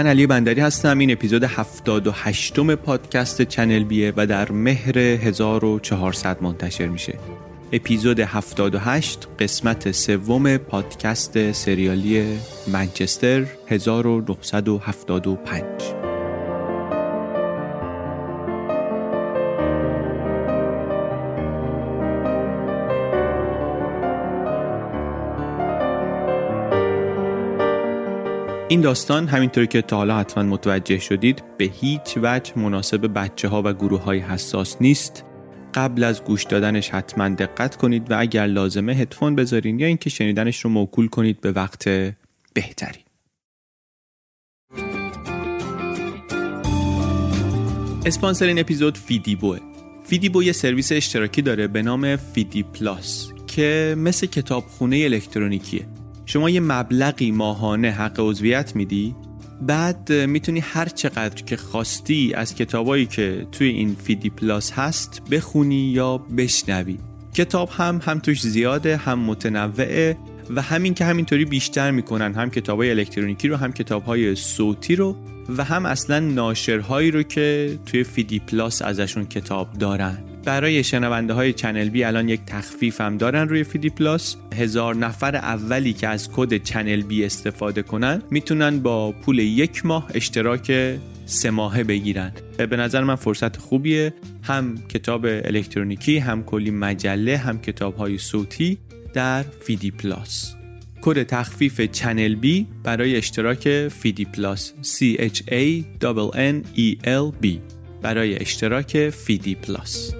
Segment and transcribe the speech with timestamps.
[0.00, 0.98] من علی بندری هستم.
[0.98, 7.18] این اپیزود 78 م پادکست چنل بیه و در مهر 1400 منتشر میشه.
[7.72, 12.38] اپیزود 78 قسمت سوم پادکست سریالی
[12.72, 15.99] منچستر 1975
[28.70, 33.62] این داستان همینطوری که تا حالا حتما متوجه شدید به هیچ وجه مناسب بچه ها
[33.62, 35.24] و گروه های حساس نیست.
[35.74, 40.60] قبل از گوش دادنش حتما دقت کنید و اگر لازمه هدفون بذارین یا اینکه شنیدنش
[40.60, 41.88] رو موکول کنید به وقت
[42.54, 43.00] بهتری.
[48.06, 49.58] اسپانسر این اپیزود فیدیبوه.
[50.04, 55.99] فیدیبو یه سرویس اشتراکی داره به نام فیدی پلاس که مثل کتابخونه الکترونیکیه.
[56.30, 59.14] شما یه مبلغی ماهانه حق عضویت میدی؟
[59.62, 65.90] بعد می‌تونی هر چقدر که خواستی از کتابایی که توی این فیدی پلاس هست بخونی
[65.90, 66.98] یا بشنوی.
[67.34, 70.16] کتاب هم هم توش زیاده هم متنوعه
[70.50, 75.16] و همین که همینطوری بیشتر می‌کنن هم کتابای الکترونیکی رو هم کتابهای صوتی رو
[75.56, 80.29] و هم اصلا ناشرهایی رو که توی فیدی پلاس ازشون کتاب دارن.
[80.44, 85.36] برای شنونده های چنل بی الان یک تخفیف هم دارن روی فیدی پلاس هزار نفر
[85.36, 91.50] اولی که از کد چنل بی استفاده کنن می‌تونن با پول یک ماه اشتراک سه
[91.50, 92.32] ماهه بگیرن.
[92.56, 94.14] به نظر من فرصت خوبیه.
[94.42, 98.78] هم کتاب الکترونیکی هم کلی مجله هم کتاب های صوتی
[99.14, 100.54] در فیدی پلاس
[101.02, 105.84] کد تخفیف چنل بی برای اشتراک فیدی پلاس C H A
[106.34, 107.48] N E L B.
[108.02, 110.19] برای اشتراک فیدی پلاس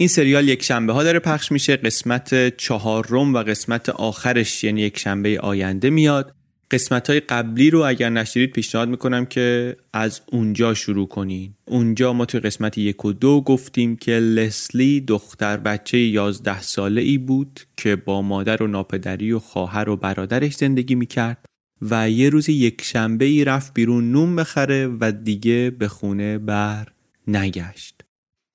[0.00, 1.76] این سریال یک شنبه ها داره پخش میشه.
[1.76, 6.34] قسمت چهارم و قسمت آخرش یعنی یک شنبه آینده میاد.
[6.70, 11.54] قسمت های قبلی رو اگر نشدید پیشنهاد می‌کنم که از اونجا شروع کنین.
[11.64, 17.18] اونجا ما توی قسمت یک و دو گفتیم که لسلی دختر بچه یازده ساله ای
[17.18, 21.46] بود که با مادر و ناپدری و خواهر و برادرش زندگی می‌کرد
[21.82, 26.88] و یه روز یک شنبه ای رفت بیرون نون بخره و دیگه به خونه بر
[27.28, 27.99] نگشت.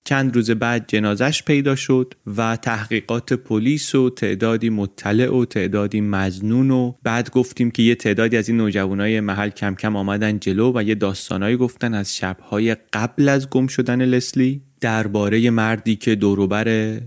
[0.08, 6.72] چند روز بعد جنازش پیدا شد و تحقیقات پلیس و تعدادی مطلع و تعدادی مزنون
[6.72, 10.84] و بعد گفتیم که یه تعدادی از این نوجوانای محل کم کم آمدن جلو و
[10.84, 14.62] یه داستانایی گفتن از شبهای قبل از گم شدن لسلی.
[14.82, 17.00] درباره مردی که دوروبر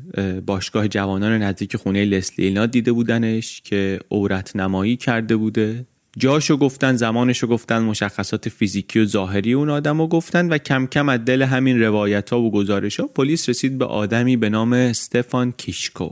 [0.47, 5.87] باشگاه جوانان نزدیک خونه لسلی اینا دیده بودنش که عورت نمایی کرده بوده.
[6.19, 11.09] جاشو گفتن زمانشو گفتن مشخصات فیزیکی و ظاهری اون آدم رو گفتن و کم کم
[11.09, 15.53] از دل همین روایت ها و گزارش ها پلیس رسید به آدمی به نام استفان
[15.53, 16.11] کیشکو.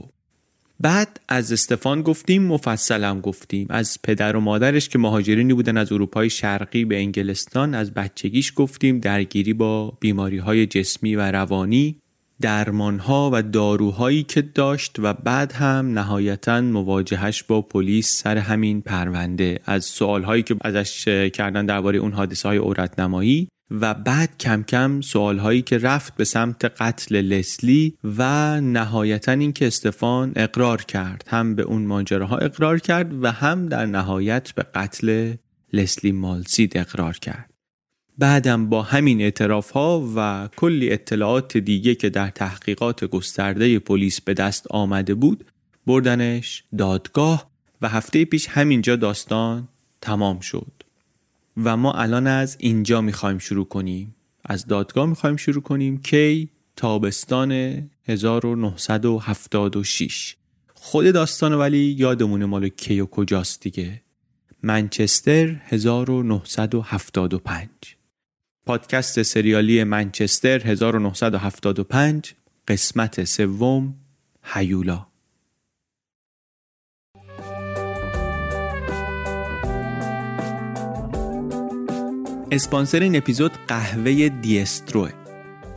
[0.79, 3.67] بعد از استفان گفتیم مفصلم گفتیم.
[3.69, 8.99] از پدر و مادرش که مهاجرینی بودن از اروپای شرقی به انگلستان از بچگیش گفتیم
[8.99, 12.01] درگیری با بیماری های جسمی و روانی.
[12.41, 19.59] درمانها و داروهایی که داشت و بعد هم نهایتا مواجهش با پلیس سر همین پرونده.
[19.65, 25.01] از سوالهایی که ازش کردن درباره اون حادثه های عورت نمایی و بعد کم کم
[25.01, 31.23] سوالهایی که رفت به سمت قتل لسلی و نهایتا اینکه استفان اقرار کرد.
[31.27, 35.33] هم به اون ماجراها اقرار کرد و هم در نهایت به قتل
[35.73, 37.56] لسلی مالسید اقرار کرد.
[38.17, 44.33] بعدم با همین اعتراف ها و کلی اطلاعات دیگه که در تحقیقات گسترده پلیس به
[44.33, 45.45] دست آمده بود
[45.87, 49.67] بردنش دادگاه و هفته پیش همینجا داستان
[50.01, 50.71] تمام شد.
[51.63, 54.15] و ما الان از اینجا می‌خوایم شروع کنیم.
[54.45, 57.51] از دادگاه می‌خوایم شروع کنیم کی تابستان
[58.07, 60.35] 1976
[60.73, 64.01] خود داستان ولی یادمونه مال کی و کجاست دیگه.
[64.63, 67.96] منچستر 1975
[68.67, 72.33] پادکست سریالی منچستر 1975
[72.67, 73.95] قسمت سوم
[74.43, 75.07] هیولا.
[82.51, 85.26] اسپانسر این اپیزود قهوه دیستروه.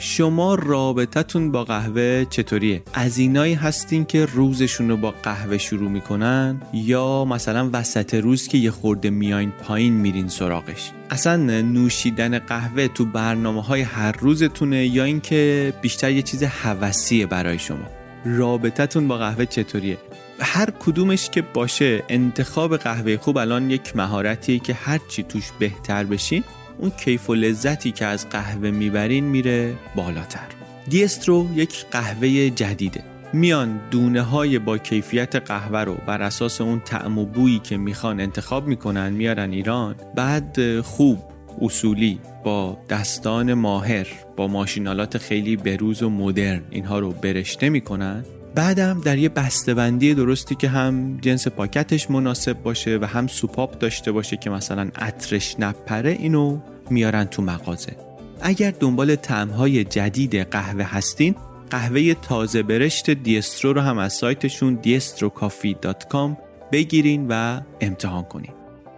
[0.02, 6.62] شما رابطتون با قهوه چطوریه؟ از اینایی هستین که روزشون رو با قهوه شروع می‌کنن
[6.72, 13.04] یا مثلا وسط روز که یه خورده میاین پایین میرین سراغش؟ اصلا نوشیدن قهوه تو
[13.04, 17.86] برنامه های هر روزتونه یا اینکه بیشتر یه چیز هوسیه برای شما؟
[18.24, 19.98] رابطتون با قهوه چطوریه؟
[20.40, 26.44] هر کدومش که باشه انتخاب قهوه خوب الان یک مهارتیه که هرچی توش بهتر بشین
[26.78, 30.46] اون کیف و لذتی که از قهوه می‌برین میره بالاتر.
[30.88, 33.04] دیسترو یک قهوه جدیده.
[33.32, 38.20] میان دونه های با کیفیت قهوه رو بر اساس اون طعم و بویی که می‌خوان
[38.20, 39.94] انتخاب می‌کنن میارن ایران.
[40.14, 41.18] بعد خوب
[41.60, 44.06] اصولی با دستان ماهر
[44.36, 46.62] با ماشینالات خیلی بروز و مدرن.
[46.70, 48.24] اینها رو برشته می‌کنن.
[48.54, 54.12] بعدم در یه بسته‌بندی درستی که هم جنس پاکتش مناسب باشه و هم سوپاپ داشته
[54.12, 56.60] باشه که مثلا عطرش نپره اینو
[56.90, 57.96] میارن تو مغازه.
[58.40, 61.34] اگر دنبال طعمهای جدید قهوه هستین
[61.70, 66.30] قهوه تازه برشت دیسترو رو هم از سایتشون diestrocoffee.com
[66.72, 68.52] بگیرین و امتحان کنین.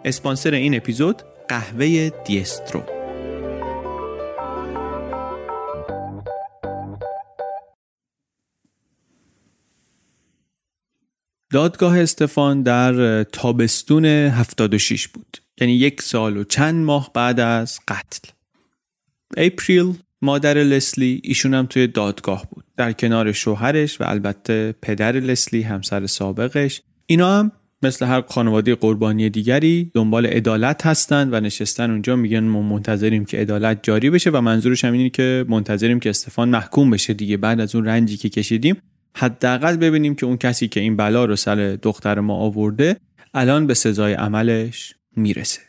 [0.05, 3.02] اسپانسر این اپیزود قهوه دیسترو.
[11.53, 15.37] دادگاه استفان در تابستون 76 بود.
[15.61, 18.29] یعنی یک سال و چند ماه بعد از قتل.
[19.37, 22.65] اپریل مادر لسلی ایشون هم توی دادگاه بود.
[22.77, 26.83] در کنار شوهرش و البته پدر لسلی همسر سابقش.
[27.07, 27.53] اینا هم
[27.83, 32.17] مثل هر خانواده قربانی دیگری دنبال عدالت هستند و نشستن اونجا.
[32.17, 36.49] میگن ما منتظریم که عدالت جاری بشه و منظورش هم اینه که منتظریم که استفان
[36.49, 38.77] محکوم بشه دیگه بعد از اون رنجی که کشیدیم.
[39.17, 42.97] حداقل ببینیم که اون کسی که این بلا رو سر دختر ما آورده
[43.35, 45.61] الان به سزای عملش می‌رسه.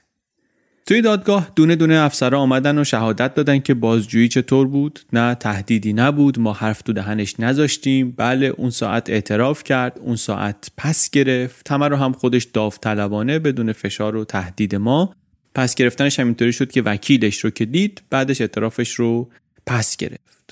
[0.85, 4.99] توی دادگاه دونه دونه افسرا آمدن و شهادت دادن که بازجویی چطور بود.
[5.13, 8.11] نه تهدیدی نبود ما حرف تو دهنش نذاشتیم.
[8.11, 11.71] بله اون ساعت اعتراف کرد اون ساعت پس گرفت.
[11.71, 15.15] همه رو هم خودش داوطلبانه بدون فشار و تهدید ما.
[15.55, 19.29] پس گرفتنش همینطوری شد که وکیلش رو که دید بعدش اعترافش رو
[19.65, 20.42] پس گرفت.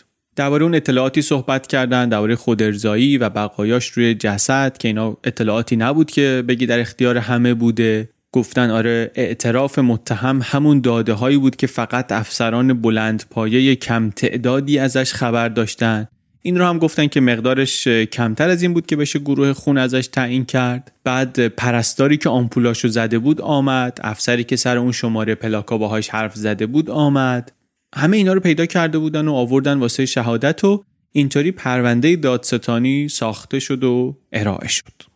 [0.42, 6.12] درباره اون اطلاعاتی صحبت کردن درباره خودارضایی و بقایاش روی جسد که اینا اطلاعاتی نبود
[6.12, 8.10] که بگی در اختیار همه بوده.
[8.32, 14.80] گفتن آره اعتراف متهم همون داده هایی بود که فقط افسران بلند پایه کم تعدادی
[14.80, 16.08] ازش خبر داشتن.
[16.42, 20.08] این رو هم گفتن که مقدارش کمتر از این بود که بشه گروه خون ازش
[20.08, 20.92] تعیین کرد.
[21.04, 24.00] بعد پرستاری که آمپولاشو زده بود آمد.
[24.04, 27.52] افسری که سر اون شماره پلاکا باهاش حرف زده بود آمد.
[27.96, 33.60] همه اینا رو پیدا کرده بودن و آوردن واسه شهادت و اینطوری پرونده دادستانی ساخته
[33.60, 35.12] شد و ارائه شد.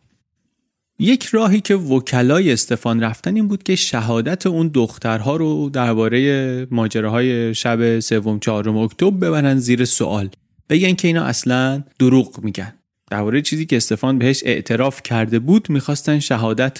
[1.00, 7.56] یک راهی که وکلای استفان رفتن این بود که شهادت اون دخترها رو درباره ماجراهای
[7.56, 10.30] شب سوم چهارم اکتبر ببرن زیر سوال.
[10.70, 12.74] بگن که اینا اصلا دروغ میگن.
[13.12, 16.78] درباره چیزی که استفان بهش اعتراف کرده بود می‌خواستن شهادت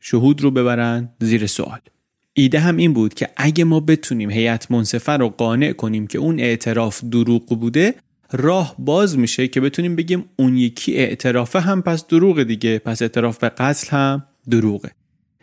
[0.00, 1.80] شهود رو ببرن زیر سوال.
[2.34, 6.40] ایده هم این بود که اگه ما بتونیم هیئت منصفه رو قانع کنیم که اون
[6.40, 7.94] اعتراف دروغ بوده
[8.32, 13.38] راه باز میشه که بتونیم بگیم اون یکی اعترافه هم پس دروغ دیگه پس اعتراف
[13.38, 14.90] به قتل هم دروغه.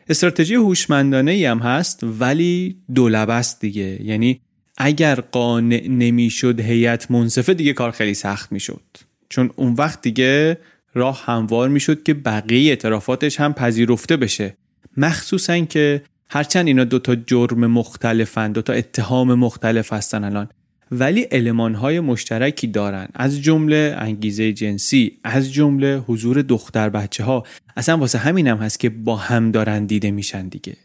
[0.09, 3.99] استراتژی هوشمندانه ای هم هست ولی دولبه است دیگه.
[4.03, 4.41] یعنی
[4.77, 8.83] اگر قانع نمی‌شد هیئت منصفه دیگه کار خیلی سخت می‌شد.
[9.29, 10.57] چون اون وقت دیگه
[10.93, 14.57] راه هموار می‌شد که بقیه اعترافاتش هم پذیرفته بشه.
[14.97, 20.47] مخصوصا که هرچند اینا دوتا جرم مختلفن دوتا اتهام مختلف هستن الان.
[20.91, 21.27] ولی
[21.75, 23.07] های مشترکی دارن.
[23.13, 27.43] از جمله انگیزه جنسی از جمله حضور دختر بچه ها
[27.77, 30.75] اصلا واسه همین هم هست که با هم دارن دیده میشن دیگه.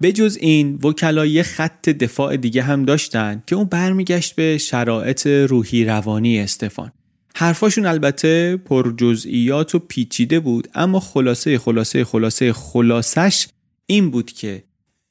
[0.00, 5.26] به جز این وکلا یه خط دفاع دیگه هم داشتن که اون برمیگشت به شرایط
[5.26, 6.92] روحی روانی استفان.
[7.34, 13.46] حرفاشون البته پر جزئیات و پیچیده بود اما خلاصه خلاصه خلاصه خلاصش
[13.86, 14.62] این بود که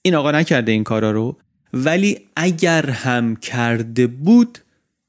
[0.06, 1.38] این آقا نکرده این کارا رو
[1.74, 4.60] ولی اگر هم کرده بود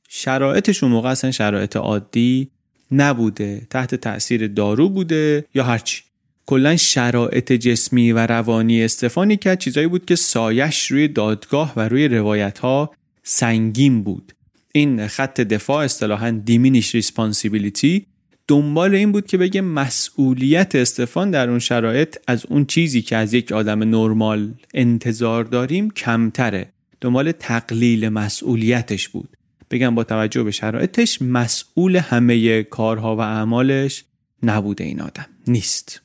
[0.09, 2.51] شرایطش اون موقع اصلا شرایط عادی
[2.93, 3.67] نبوده.
[3.71, 6.03] تحت تاثیر دارو بوده یا هرچی
[6.47, 9.59] کلا شرایط جسمی و روانی استفانی کرد.
[9.59, 14.33] چیزایی بود که سایش روی دادگاه و روی روایت ها سنگین بود.
[14.73, 18.07] این خط دفاع اصطلاحا دیمینیش ریسپانسیبیلیتی
[18.49, 23.35] دنبال این بود که بگه مسئولیت استفان در اون شرایط از اون چیزی که از
[23.35, 26.73] یک آدم نرمال انتظار داریم کمتره.
[27.01, 29.37] دنبال تقلیل مسئولیتش بود.
[29.71, 34.05] بگم با توجه به شرایطش مسئول همه کارها و اعمالش
[34.43, 35.27] نبوده این آدم.
[35.47, 36.03] نیست.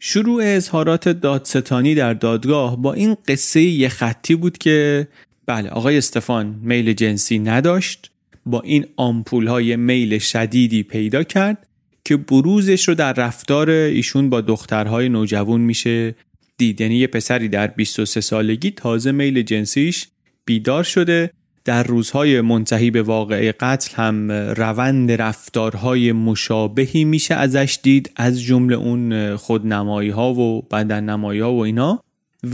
[0.00, 5.08] شروع اظهارات دادستانی در دادگاه با این قصه یه خطی بود که
[5.46, 8.10] بله آقای استفان میل جنسی نداشت.
[8.46, 11.66] با این آمپول های میل شدیدی پیدا کرد
[12.04, 16.14] که بروزش رو در رفتار ایشون با دخترهای نوجوان میشه
[16.58, 16.80] دید.
[16.80, 20.06] یعنی یه پسری در 23 سالگی تازه میل جنسیش
[20.44, 21.30] بیدار شده.
[21.64, 28.76] در روزهای منتهی به واقعه قتل هم روند رفتارهای مشابهی میشه ازش دید از جمله
[28.76, 32.02] اون خودنمایی ها و بدن نمایی ها و اینا.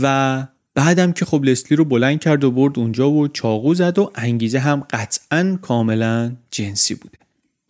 [0.01, 4.11] و بعدم که خب لسلی رو بلند کرد و برد اونجا و چاقو زد و
[4.15, 7.17] انگیزه هم قطعا کاملا جنسی بوده.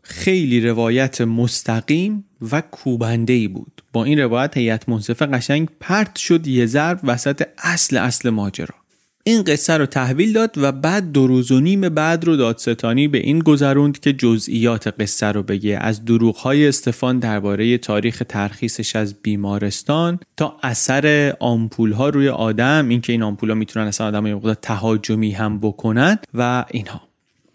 [0.03, 3.83] خیلی روایت مستقیم و کوبنده ای بود.
[3.93, 8.82] با این روایت هیئت منصفه قشنگ پرت شد یه ضرب وسط اصل اصل ماجرا.
[9.25, 13.17] این قصه رو تحویل داد و بعد دو روز و نیم بعد رو دادستانی به
[13.17, 15.77] این گذروند که جزئیات قصه رو بگه.
[15.77, 23.23] از دروغهای استفان درباره تاریخ ترخیصش از بیمارستان تا اثر آمپولها روی آدم اینکه این
[23.23, 27.12] آمپولها می‌تونن اصلا آدم یه تهاجمی هم بکنن و اینها.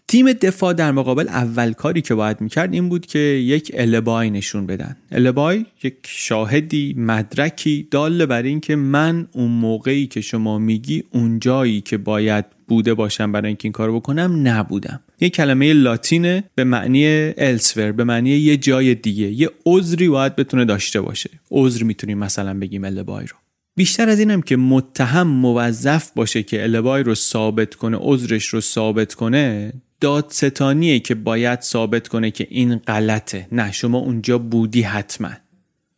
[0.09, 4.65] تیم دفاع در مقابل اول کاری که باید می‌کرد این بود که یک البای نشون
[4.65, 4.97] بدن.
[5.11, 11.39] البای یک شاهدی مدرکی داله بر این که من اون موقعی که شما میگی اون
[11.39, 14.99] جایی که باید بوده باشم برای اینکه این کارو بکنم نبودم.
[15.21, 20.65] یک کلمه لاتینه به معنی السور به معنی یه جای دیگه یه عذری باید بتونه
[20.65, 21.29] داشته باشه.
[21.51, 23.35] عذر می‌تونیم مثلا بگیم البای رو.
[23.75, 29.13] بیشتر از اینم که متهم موظف باشه که البای رو ثابت کنه عذرش رو ثابت
[29.13, 33.47] کنه دادستانیه که باید ثابت کنه که این غلطه.
[33.51, 35.29] نه شما اونجا بودی حتما.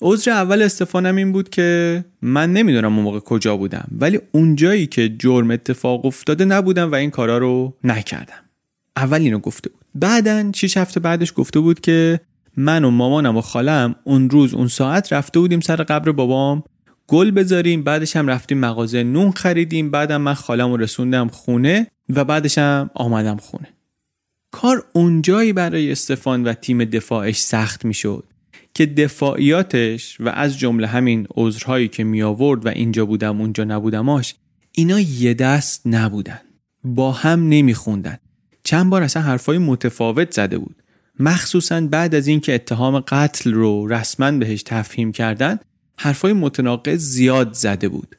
[0.02, 5.10] عذر اول استفانم این بود که من نمی‌دونم اون موقع کجا بودم ولی اونجایی که
[5.20, 8.44] جرم اتفاق افتاده نبودم و این کارا رو نکردم.
[8.98, 9.82] اول اینو گفته بود.
[9.96, 12.20] بعدا 6 هفته بعدش گفته بود که
[12.58, 16.64] من و مامانم و خالم اون روز اون ساعت رفته بودیم سر قبر بابام.
[17.08, 22.26] گل بذاریم بعدش هم رفتیم مغازه نون خریدیم بعدم من خالم رو رسوندم خونه و
[22.26, 23.68] بعدش هم آمدم خونه.
[24.52, 28.24] کار اونجایی برای استفان و تیم دفاعش سخت می‌شد
[28.74, 34.36] که دفاعیاتش و از جمله همین عذرهایی که می آورد و اینجا بودم اونجا نبودماش
[34.72, 36.42] اینا یه دست نبودن.
[36.84, 38.18] با هم نمیخوندن.
[38.64, 40.76] چند بار اصلا حرفای متفاوت زده بود.
[41.20, 45.60] مخصوصا بعد از اینکه اتهام قتل رو رسما بهش تفهیم کردن
[45.98, 48.16] حرفای متناقض زیاد زده بود.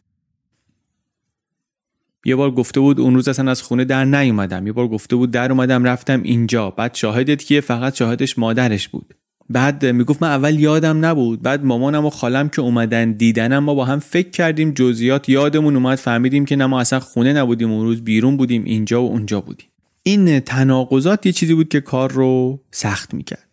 [2.25, 4.67] یه بار گفته بود اون روز اصلا از خونه در نیومدم.
[4.67, 6.71] یه بار گفته بود در اومدم رفتم اینجا.
[6.71, 9.15] بعد شاهدت کیه؟ فقط شاهدش مادرش بود.
[9.51, 11.43] بعد می‌گفت من اول یادم نبود.
[11.43, 14.71] بعد مامانم و خالم که اومدن دیدنم ما با هم فکر کردیم.
[14.71, 15.99] جزئیات یادمون اومد.
[15.99, 17.71] فهمیدیم که نه ما اصلا خونه نبودیم.
[17.71, 18.65] اون روز بیرون بودیم.
[18.65, 19.67] اینجا و اونجا بودیم.
[20.03, 23.52] این تناقضات یه چیزی بود که کار رو سخت می‌کرد.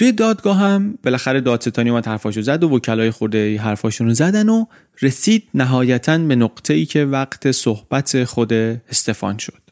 [0.00, 4.64] توی دادگاه هم بالاخره دادستانی اومد حرفاشو زد و وکلای خورده حرفاشون رو زدن و
[5.02, 9.62] رسید نهایتا به نقطه ای که وقت صحبت خود استفان شد.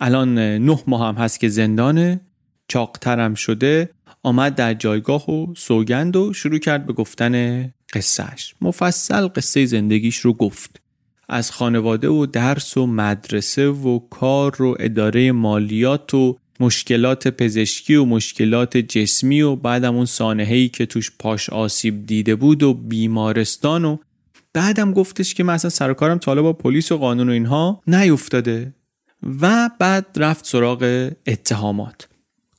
[0.00, 2.20] الان نه ماه هم هست که زندانه
[2.68, 3.90] چاقترم شده
[4.22, 7.64] آمد در جایگاه و سوگند و شروع کرد به گفتن
[7.94, 10.80] قصهش مفصل قصه زندگیش رو گفت.
[11.28, 18.04] از خانواده و درس و مدرسه و کار و اداره مالیات و مشکلات پزشکی و
[18.04, 23.96] مشکلات جسمی و بعدم اون سانحه‌ای که توش پاش آسیب دیده بود و بیمارستان و
[24.52, 28.74] بعدم گفتش که من اصلا سر کارم تا با پلیس و قانون و اینها نیفتاده.
[29.40, 32.08] و بعد رفت سراغ اتهامات.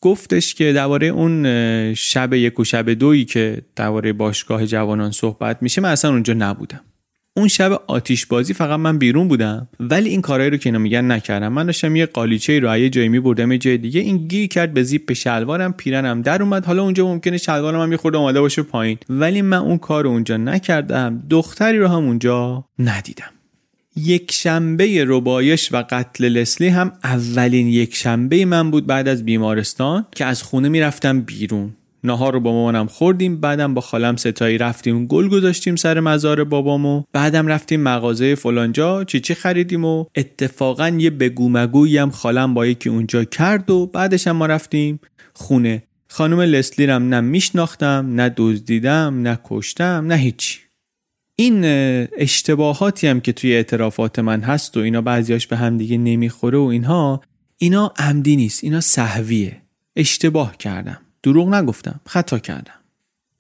[0.02, 5.82] گفتش که درباره اون شب یک و شب دویی که درباره باشگاه جوانان صحبت میشه
[5.82, 6.82] من اصلا اونجا نبودم.
[7.38, 11.12] اون شب آتیش بازی فقط من بیرون بودم ولی این کارهایی رو که اینا میگن
[11.12, 11.48] نکردم.
[11.48, 14.02] من داشتم یه قالیچه رو یه جایی میبردم یه جای دیگه.
[14.02, 16.66] این گیر کرد به زیپ شلوارم پیرنم در اومد.
[16.66, 18.98] حالا اونجا ممکنه شلوارم هم یه خورده اومده باشه پایین.
[19.10, 21.24] ولی من اون کار رو اونجا نکردم.
[21.30, 23.32] دختری رو هم اونجا ندیدم.
[23.96, 30.06] یک شنبه ربایش و قتل لسلی هم اولین یک شنبه من بود بعد از بیمارستان
[30.16, 31.74] که از خونه می‌رفتم بیرون.
[32.06, 37.04] نهار رو با مامانم خوردیم بعدم با خالم ستایی رفتیم گل گذاشتیم سر مزار بابامو
[37.14, 42.66] بعدم رفتیم مغازه فلانجا چی چی خریدیم و اتفاقا یه بگو مگویی هم خالم با
[42.66, 45.00] یکی اونجا کرد و بعدش هم ما رفتیم
[45.34, 45.84] خونه.
[46.08, 50.60] خانم لسلی رم نه میشناختم نه دزدیدم نه کشتم نه هیچی.
[51.36, 51.62] این
[52.18, 56.62] اشتباهاتی هم که توی اعترافات من هست و اینا بعضیاش به هم دیگه نمی‌خوره و
[56.62, 57.22] اینها
[57.58, 59.62] اینا عمدی نیست اینا صحویه.
[59.96, 61.05] اشتباه کردم.
[61.26, 62.74] دروغ نگفتم خطا کردم.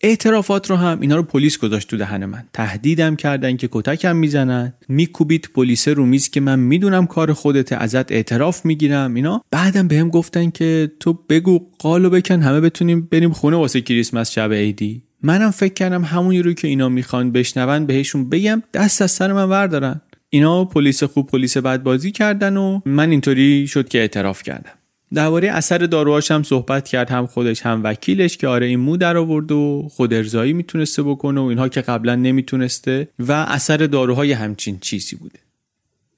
[0.01, 2.43] اعترافات رو هم اینا رو پلیس گذاشت تو دهن من.
[2.53, 4.73] تهدیدم کردن که کتکم می‌زنن.
[4.87, 9.41] میکوبید پلیس رو میز که من می‌دونم کار خودت ازت اعتراف می‌گیرم اینا.
[9.51, 14.53] بعدم بهم گفتن که تو بگو قالو بکن همه بتونیم بریم خونه واسه کریسمس شب
[14.53, 15.03] عیدی.
[15.23, 19.49] منم فکر کردم همونی رو که اینا می‌خوان بشنون بهشون بگم دست از سر من
[19.49, 20.01] وردارن.
[20.29, 24.73] اینا پلیس خوب پلیس بد بازی کردن و من اینطوری شد که اعتراف کردم.
[25.13, 29.17] درباره اثر داروهاش هم صحبت کرد هم خودش هم وکیلش که آره این مو در
[29.17, 34.79] آورد و خود ارزایی می‌تونسته بکنه و اینها که قبلا نمی‌تونسته و اثر داروهای همچین
[34.79, 35.39] چیزی بوده.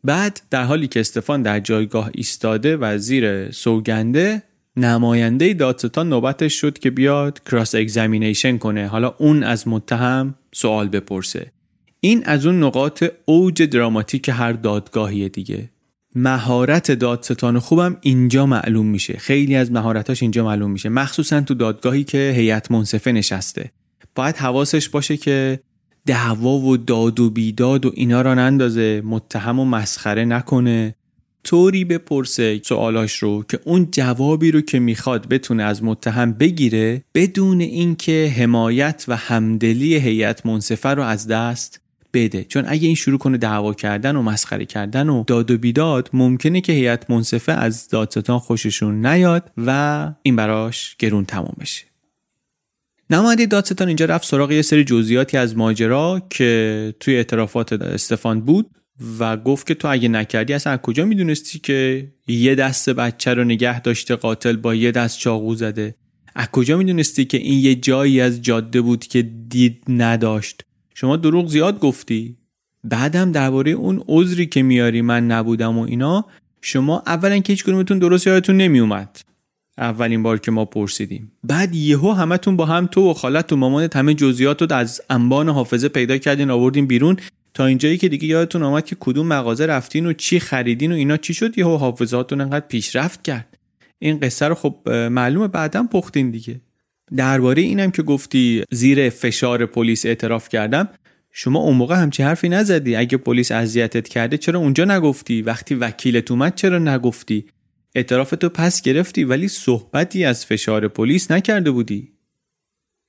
[0.03, 4.43] بعد در حالی که استفان در جایگاه ایستاده و زیر سوگنده
[4.77, 8.87] نماینده دادستان نوبتش شد که بیاد کراس اگزامینیشن کنه.
[8.87, 11.51] حالا اون از متهم سوال بپرسه.
[11.99, 15.69] این از اون نقاط اوج دراماتیک هر دادگاهی دیگه.
[16.15, 19.17] مهارت دادستان خوبم اینجا معلوم میشه.
[19.17, 20.89] خیلی از مهارتاش اینجا معلوم میشه.
[20.89, 23.71] مخصوصا تو دادگاهی که هیئت منصفه نشسته.
[24.15, 25.59] باید حواسش باشه که
[26.05, 30.95] دعوا و داد و بیداد و اینا را نندازه متهم و مسخره نکنه.
[31.43, 37.61] طوری بپرسه سوالاش رو که اون جوابی رو که می‌خواد بتونه از متهم بگیره بدون
[37.61, 41.81] اینکه حمایت و همدلی هیئت منصفه رو از دست
[42.17, 42.43] بده.
[42.43, 46.61] چون اگه این شروع کنه دعوا کردن و مسخره کردن و داد و بیداد ممکنه
[46.61, 51.85] که هیئت منصفه از دادستان خوششون نیاد و این براش گرون تموم بشه.
[53.09, 58.69] نماینده دادستان اینجا رفت سراغ یه سری جزئیاتی از ماجرا که توی اعترافات استفان بود
[59.19, 63.43] و گفت که تو اگه نکردی اصلا از کجا می‌دونستی که یه دست بچه رو
[63.43, 65.95] نگه داشته قاتل با یه دست چاقو زده؟
[66.35, 70.63] از کجا می‌دونستی که این یه جایی از جاده بود که دید نداشت؟
[70.99, 72.37] شما دروغ زیاد گفتی؟
[72.83, 76.25] بعدم درباره اون عذری که میاری من نبودم و اینا
[76.61, 79.19] شما اولا که هیچ کدومتون درست یادتون نمیومد.
[79.77, 81.31] اولین بار که ما پرسیدیم.
[81.43, 85.49] بعد یهو همتون با هم تو و خالت و مامانت همه جزئیات رو از انبان
[85.49, 87.17] حافظه پیدا کردین آوردین بیرون.
[87.53, 91.17] تا اینجایی که دیگه یادتون آمد که کدوم مغازه رفتین و چی خریدین و اینا
[91.17, 93.57] چی شد یهو حافظاتون انقدر پیشرفت کرد.
[93.99, 96.61] این قصه رو خب معلومه بعدا پختین دیگه.
[97.15, 100.89] درباره اینم که گفتی زیر فشار پلیس اعتراف کردم
[101.31, 102.95] شما اون موقع همچی حرفی نزدی.
[102.95, 107.45] اگه پلیس اذیتت کرده چرا اونجا نگفتی؟ وقتی وکیلت اومد چرا نگفتی؟
[107.95, 112.11] اعترافتو پس گرفتی ولی صحبتی از فشار پلیس نکرده بودی.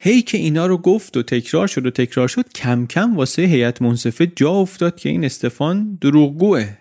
[0.00, 3.82] هی که اینا رو گفت و تکرار شد و تکرار شد کم کم واسه هیئت
[3.82, 6.76] منصفه جا افتاد که این استفان دروغگوه.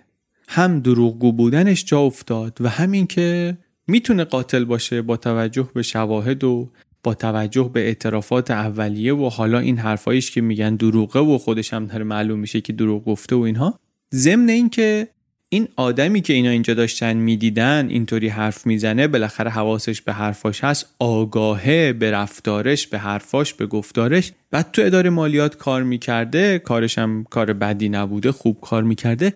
[0.48, 6.44] هم دروغگو بودنش جا افتاد و همین که می‌تونه قاتل باشه با توجه به شواهد
[6.44, 6.72] و
[7.14, 12.04] توجه به اعترافات اولیه و حالا این حرفایش که میگن دروغه و خودش هم داره
[12.04, 13.80] معلوم میشه که دروغ گفته و اینها
[14.14, 15.08] ضمن اینکه
[15.50, 20.96] این آدمی که اینا اینجا داشتن می‌دیدن اینطوری حرف می‌زنه بالاخره حواسش به حرفاش هست
[21.00, 27.24] آگاهه به رفتارش به حرفاش به گفتارش بعد تو اداره مالیات کار می‌کرده کارش هم
[27.30, 29.34] کار بدی نبوده خوب کار می‌کرده.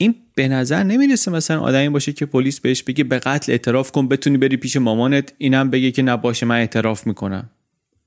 [0.00, 4.08] این به نظر نمی‌رسه مثلا آدمی باشه که پلیس بهش بگه به قتل اعتراف کن
[4.08, 7.50] بتونی بری پیش مامانت اینم بگه که نباشه من اعتراف می‌کنم.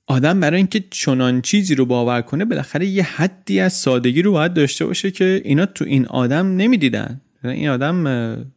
[0.07, 4.53] آدم برای اینکه چنان چیزی رو باور کنه بالاخره یه حدی از سادگی رو باید
[4.53, 7.21] داشته باشه که اینا تو این آدم نمی‌دیدن.
[7.43, 8.05] این آدم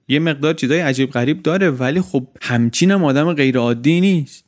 [0.09, 4.45] یه مقدار چیزای عجیب غریب داره ولی خب همچین هم آدم غیر عادی نیست.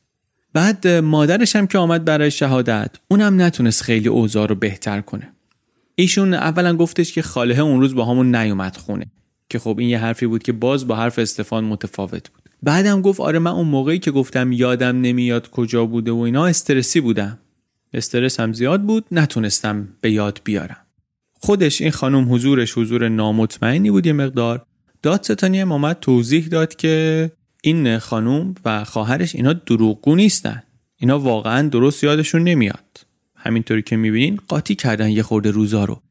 [0.53, 5.33] بعد مادرش هم که آمد برای شهادت اونم نتونست خیلی اوضاع رو بهتر کنه.
[5.99, 9.07] ایشون اولا گفتش که خاله اون روز با همون نیومد خونه
[9.49, 12.43] که خب این یه حرفی بود که باز با حرف استفان متفاوت بود.
[12.63, 17.01] بعدم گفت آره من اون موقعی که گفتم یادم نمیاد کجا بوده و اینا استرسی
[17.01, 17.39] بودم.
[17.93, 20.87] استرس هم زیاد بود نتونستم به یاد بیارم.
[21.41, 24.67] خودش این خانم حضورش حضور نامطمئنی بود یه مقدار.
[25.03, 27.31] دادستانی هم آمد توضیح داد که
[27.63, 30.63] این خانم و خواهرش اینا دروغگو نیستن.
[30.97, 32.85] اینا واقعا درست یادشون نمیاد.
[33.47, 36.03] همینطوری که می‌بینین قاطی کردن یه خورده روزا رو.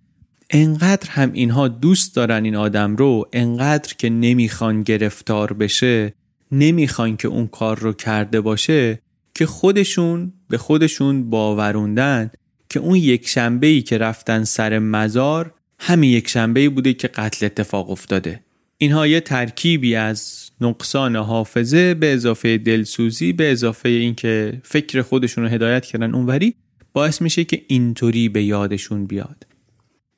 [0.50, 6.14] انقدر هم اینها دوست دارن این آدم رو انقدر که نمی‌خوان گرفتار بشه
[6.52, 9.00] نمی‌خوان که اون کار رو کرده باشه
[9.34, 12.32] که خودشون به خودشون باوروندن
[12.70, 17.08] که اون یک شنبه ای که رفتن سر مزار همین یک شنبه ای بوده که
[17.08, 18.40] قتل اتفاق افتاده.
[18.78, 25.50] اینها یه ترکیبی از نقصان حافظه به اضافه دلسوزی به اضافه اینکه فکر خودشون رو
[25.50, 26.56] هدایت کردن اونوری
[26.96, 29.48] باعث میشه که اینطوری به یادشون بیاد.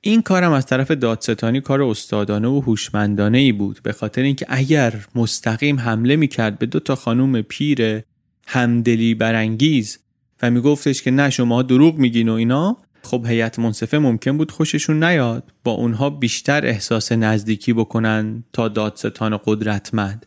[0.02, 5.06] این کارم از طرف دادستانی کار استادانه و هوشمندانه ای بود به خاطر اینکه اگر
[5.16, 8.02] مستقیم حمله می‌کرد به دو تا خانوم پیر
[8.48, 10.00] همدلی برانگیز
[10.42, 15.04] و میگفتش که نه شما دروغ میگین و اینا خب هیئت منصفه ممکن بود خوششون
[15.04, 20.26] نیاد با اونها بیشتر احساس نزدیکی بکنن تا دادستان قدرتمند.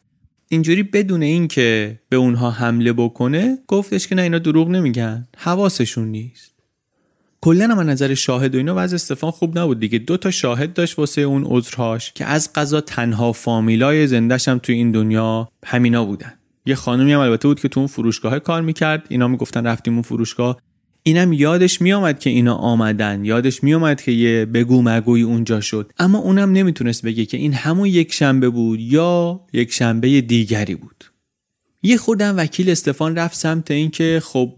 [0.52, 5.28] اینجوری بدون اینکه به اونها حمله بکنه گفتش که نه اینا دروغ نمیگن.
[5.36, 6.54] حواسشون نیست.
[7.40, 9.98] کلا هم نظر شاهد و اینا وضع استفان خوب نبود دیگه.
[9.98, 14.72] دو تا شاهد داشت واسه اون عذرهاش که از قضا تنها فامیلای زندش هم تو
[14.72, 16.32] این دنیا همینا بودن.
[16.66, 19.06] یه خانمی هم البته بود که تو اون فروشگاه کار می‌کرد.
[19.08, 20.60] اینا می‌گفتن رفتیم اون فروشگاه.
[21.02, 23.24] اینم یادش میآمد که اینا آمدن.
[23.24, 25.92] یادش میآمد که یه بگو مگوی اونجا شد.
[25.98, 31.04] اما اونم نمی‌تونست بگه که این همون یک شنبه بود یا یک شنبه دیگری بود.
[31.82, 34.54] یه خوردم وکیل استفان رفت سمت اینکه خب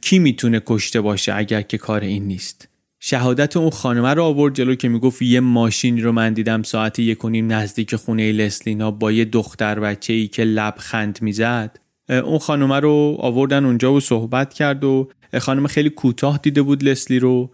[0.00, 2.68] کی می‌تونه کشته باشه اگر که کار این نیست.
[3.00, 7.24] شهادت اون خانمه رو آورد جلو که می‌گفت یه ماشینی رو من دیدم ساعت یک
[7.24, 11.78] و نیم نزدیک خونه لسلینا با یه دختر بچه ای که لبخند می‌زد.
[12.08, 17.18] اون خانمه رو آوردن اونجا و صحبت کرد و خانم خیلی کوتاه دیده بود لسلی
[17.18, 17.50] رو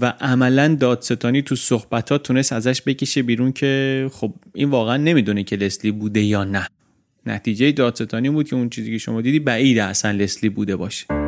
[0.00, 5.56] و عملا دادستانی تو صحبتات تونست ازش بکشه بیرون که خب این واقعا نمی‌دونه که
[5.56, 6.66] لسلی بوده یا نه.
[7.26, 11.21] نتیجه دادستانی بود که اون چیزی که شما دیدی بعیده اصلا لسلی بوده باشه.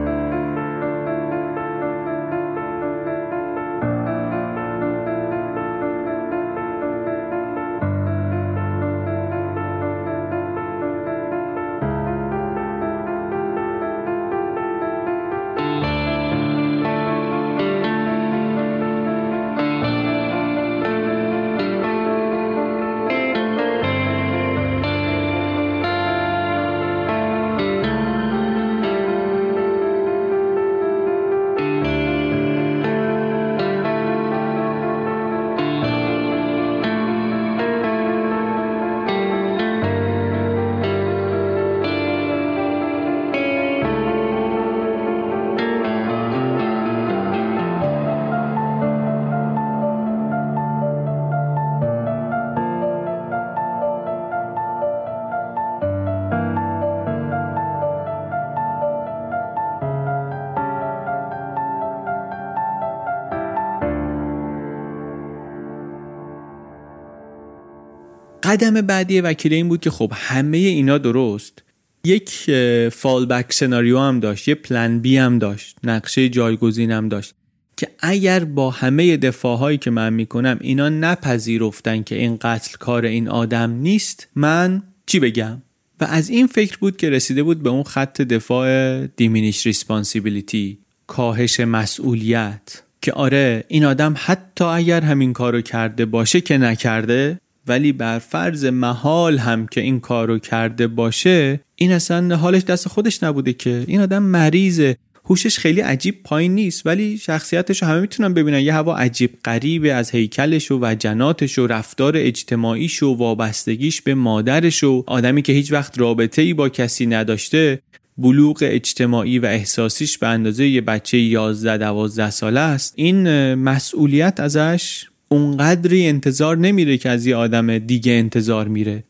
[68.44, 71.62] قدم بعدی وکیل این بود که خب همه اینا درست.
[72.04, 72.50] یک
[72.92, 77.34] fallback scenario هم داشت یه plan B هم داشت نقشه جایگزین هم داشت
[77.76, 83.28] که اگر با همه دفاعهایی که من می‌کنم اینا نپذیرفتن که این قتل کار این
[83.28, 85.62] آدم نیست من چی بگم؟
[86.00, 91.60] و از این فکر بود که رسیده بود به اون خط دفاع diminished responsibility کاهش
[91.60, 98.18] مسئولیت که آره این آدم حتی اگر همین کارو کرده باشه که نکرده ولی بر
[98.18, 103.84] فرض محال هم که این کارو کرده باشه این اصلا حالش دست خودش نبوده که.
[103.86, 104.96] این آدم مریضه.
[105.26, 108.60] هوشش خیلی عجیب پایین نیست ولی شخصیتش رو همه می‌تونن ببینن.
[108.60, 114.84] یه هوا عجیب غریبه از هیکلش و وجناتش و رفتار اجتماعیش و وابستگیش به مادرش
[114.84, 117.82] و آدمی که هیچ وقت رابطه ای با کسی نداشته
[118.18, 122.92] بلوغ اجتماعی و احساسیش به اندازه یه بچه 11 12 ساله است.
[122.96, 129.04] این مسئولیت ازش اونقدری انتظار نمیره که از یه آدم دیگه انتظار میره.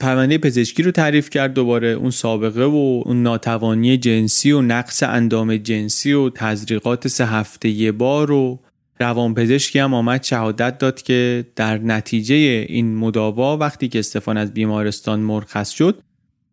[0.00, 5.56] پرونده پزشکی رو تعریف کرد دوباره اون سابقه و اون ناتوانی جنسی و نقص اندام
[5.56, 8.58] جنسی و تزریقات سه هفته یه بار و
[9.00, 12.34] روانپزشکی هم آمد شهادت داد که در نتیجه
[12.68, 16.02] این مداوا وقتی که استفان از بیمارستان مرخص شد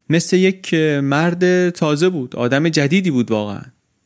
[0.09, 0.73] مثل یک
[1.03, 3.61] مرد تازه بود آدم جدیدی بود واقعا.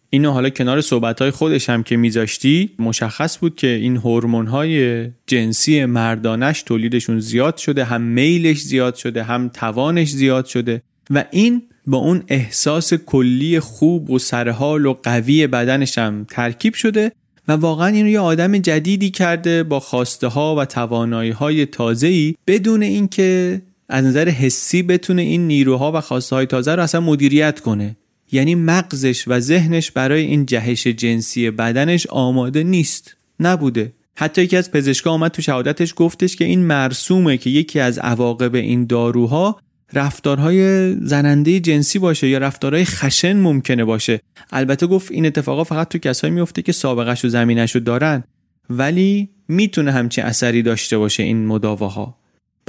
[0.10, 6.62] اینو حالا کنار صحبتهای خودش هم که میذاشتی مشخص بود که این هورمون‌های جنسی مردانش
[6.62, 12.24] تولیدشون زیاد شده هم میلش زیاد شده هم توانش زیاد شده و این با اون
[12.28, 17.12] احساس کلی خوب و سرحال و قوی بدنش هم ترکیب شده
[17.48, 22.08] و واقعا این رو یه آدم جدیدی کرده با خواسته ها و توانایی های تازه
[22.08, 27.02] ای بدون اینکه از نظر حسی بتونه این نیروها و خواسته های تازه رو اصلا
[27.02, 27.96] مدیریت کنه.
[28.32, 33.16] یعنی مغزش و ذهنش برای این جهش جنسی بدنش آماده نیست.
[33.40, 33.94] نبوده.
[34.16, 38.56] حتی یکی از پزشکا آمد تو شهادتش گفتش که این مرسومه که یکی از عواقب
[38.56, 39.60] این داروها
[39.94, 44.20] رفتارهای زننده جنسی باشه یا رفتارهای خشن ممکنه باشه.
[44.52, 48.24] البته گفت این اتفاقا فقط تو کسایی میفته که سابقش و زمینش رو دارن.
[48.70, 52.19] ولی می‌تونه همچین اثری داشته باشه این مداواها.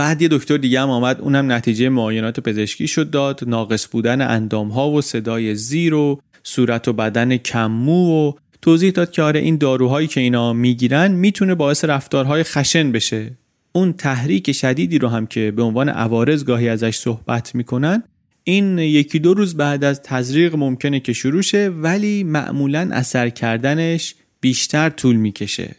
[0.01, 3.41] بعد یه دکتر دیگه هم آمد اونم نتیجه معاینات پزشکی شد داد.
[3.47, 8.33] ناقص بودن اندام ها و صدای زیر و صورت و بدن کممو و
[8.63, 13.31] توضیح داد که آره این داروهایی که اینا می‌گیرن می‌تونه باعث رفتارهای خشن بشه.
[13.73, 18.03] اون تحریک شدیدی رو هم که به عنوان عوارض گاهی ازش صحبت می‌کنن
[18.45, 24.15] این یکی دو روز بعد از تزریق ممکنه که شروع شه ولی معمولا اثر کردنش
[24.41, 25.77] بیشتر طول می‌کشه.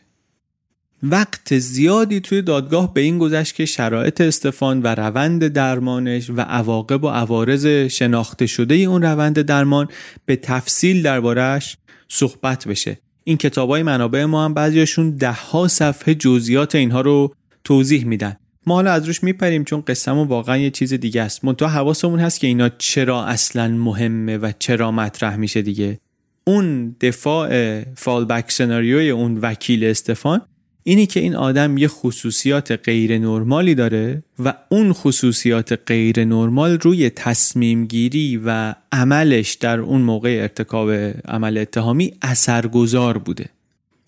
[1.04, 7.04] وقت زیادی توی دادگاه به این گذشت که شرایط استفان و روند درمانش و عواقب
[7.04, 9.88] و عوارض شناخته شده اون روند درمان
[10.26, 12.98] به تفصیل دربارهش صحبت بشه.
[13.24, 18.36] این کتاب های منابع ما هم بعضیاشون ده ها صفحه جزئیات اینها رو توضیح میدن.
[18.66, 21.46] ما حالا از روش میپریم چون قصهمون واقعا یه چیز دیگه است.
[21.46, 26.00] منتها حواسمون هست که اینا چرا اصلا مهمه و چرا مطرح میشه دیگه.
[26.44, 30.42] اون دفاع فالبک سناریوی اون وکیل استفان
[30.84, 37.10] اینی که این آدم یه خصوصیات غیر نرمالی داره و اون خصوصیات غیر نرمال روی
[37.10, 40.92] تصمیم گیری و عملش در اون موقع ارتکاب
[41.28, 43.46] عمل اتهامی اثرگذار بوده.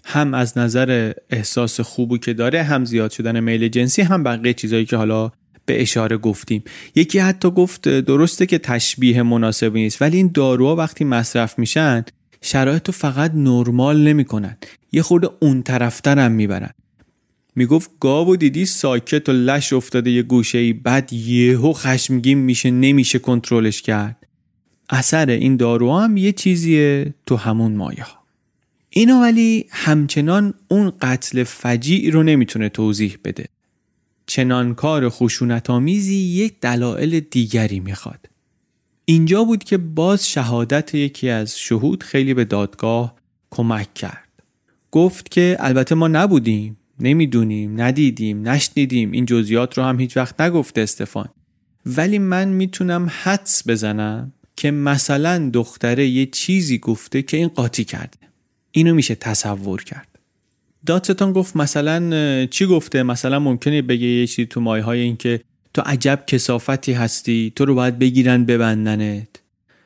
[0.05, 4.85] هم از نظر احساس خوبی که داره هم زیاد شدن میل جنسی هم بقیه چیزایی
[4.85, 5.31] که حالا
[5.65, 6.63] به اشاره گفتیم.
[6.95, 12.05] یکی حتی گفت درسته که تشبیه مناسبی نیست ولی این داروها وقتی مصرف میشن
[12.45, 14.57] شرایط رو فقط نرمال نمی‌کنن.
[14.91, 16.69] یه خورده اون طرفتر هم می‌برن.
[17.55, 22.71] می‌گفت گاو و دیدی ساکت و لش افتاده یه گوشه ای بعد یهو خشمگین میشه
[22.71, 24.27] نمیشه کنترلش کرد.
[24.89, 28.05] اثر این داروها هم یه چیزیه تو همون مایه
[28.89, 33.45] اینا ولی همچنان اون قتل فجیع رو نمی‌تونه توضیح بده.
[34.25, 38.29] چنان کار خشونت آمیزی یک دلایل دیگری می‌خواد.
[39.05, 43.15] اینجا بود که باز شهادت یکی از شهود خیلی به دادگاه
[43.51, 44.29] کمک کرد.
[44.91, 50.81] گفت که البته ما نبودیم نمی‌دونیم ندیدیم نشنیدیم این جزئیات رو هم هیچ وقت نگفته
[50.81, 51.29] استفان.
[51.85, 58.17] ولی من می‌تونم حدس بزنم که مثلا دختره یه چیزی گفته که این قاطی کرده.
[58.71, 60.19] اینو میشه تصور کرد.
[60.85, 65.41] دادستان گفت مثلا چی گفته؟ مثلا ممکنه بگه یه چیزی تو مایه های این که
[65.73, 69.27] تو عجب کسافتی هستی تو رو باید بگیرن ببندنت.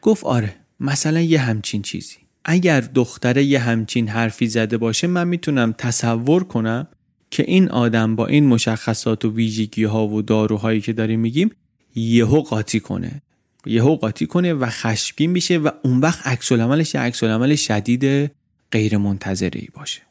[0.01, 2.15] گفت آره مثلا یه همچین چیزی.
[2.45, 6.87] اگر دختره یه همچین حرفی زده باشه من می‌تونم تصور کنم
[7.31, 11.51] که این آدم با این مشخصات و ویژگی ها و داروهایی که داریم میگیم
[11.95, 13.21] یهو قاطی کنه.
[13.65, 18.31] یهو قاطی کنه و خشمگین میشه و اون وقت عکس العملش عکس العمل شدید
[18.71, 20.01] غیر منتظری باشه.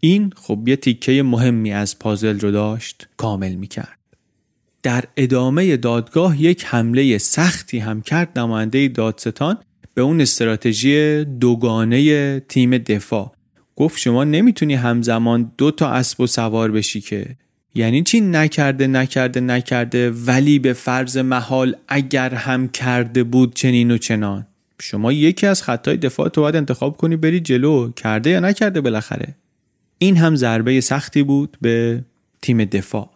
[0.00, 4.01] این خب یه تیکه مهمی از پازل رو داشت کامل می‌کرد.
[4.82, 9.58] در ادامه دادگاه یک حمله سختی هم کرد نماینده دادستان
[9.94, 13.32] به اون استراتژی دوگانه تیم دفاع.
[13.76, 17.36] گفت شما نمی‌تونی همزمان دو تا اسب و سوار بشی که.
[17.74, 23.98] یعنی چی نکرده نکرده نکرده ولی به فرض محال اگر هم کرده بود چنین و
[23.98, 24.46] چنان.
[24.80, 27.90] شما یکی از خطای دفاع تو باید انتخاب کنی بری جلو.
[27.90, 29.34] کرده یا نکرده بالاخره.
[29.98, 32.04] این هم ضربه سختی بود به
[32.42, 33.11] تیم دفاع.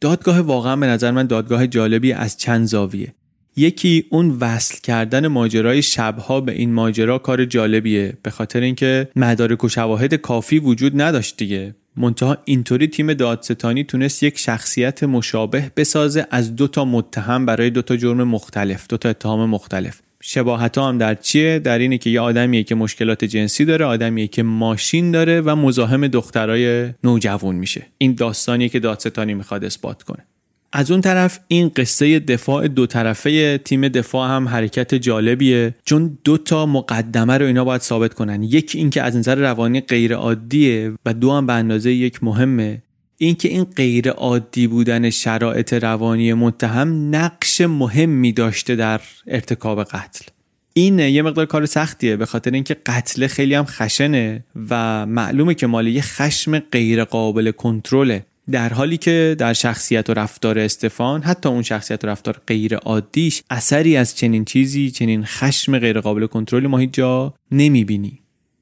[0.00, 3.14] دادگاه واقعا به نظر من دادگاه جالبی از چند زاویه.
[3.56, 9.64] یکی اون وصل کردن ماجرای شبها به این ماجرا کار جالبیه به خاطر اینکه مدارک
[9.64, 11.74] و شواهد کافی وجود نداشت دیگه.
[11.96, 17.82] منتها اینطوری تیم دادستانی تونست یک شخصیت مشابه بسازه از دو تا متهم برای دو
[17.82, 20.00] تا جرم مختلف دو تا اتهام مختلف.
[20.22, 24.42] شباهت هم در چیه؟ در اینه که یه آدمیه که مشکلات جنسی داره آدمیه که
[24.42, 27.86] ماشین داره و مزاحم دخترای نوجوان میشه.
[27.98, 30.26] این داستانیه که دادستانی می‌خواد اثبات کنه.
[30.72, 35.74] از اون طرف این قصه دفاع دو طرفه تیم دفاع هم حرکت جالبیه.
[35.84, 38.42] چون دو تا مقدمه رو اینا باید ثابت کنن.
[38.42, 42.82] یک اینکه از نظر روانی غیر عادیه و دو هم به اندازه یک مهمه.
[43.22, 50.24] اینکه این غیر عادی بودن شرایط روانی متهم نقش مهمی داشته در ارتکاب قتل.
[50.72, 55.66] این یه مقدار کار سختیه به خاطر اینکه قتل خیلی هم خشنه و معلومه که
[55.66, 58.26] مال یه خشم غیر قابل کنترله.
[58.50, 63.42] در حالی که در شخصیت و رفتار استفان حتی اون شخصیت و رفتار غیر عادیش
[63.50, 68.19] اثری از چنین چیزی چنین خشم غیر قابل کنترلی ما هیچ جا نمی‌بینی.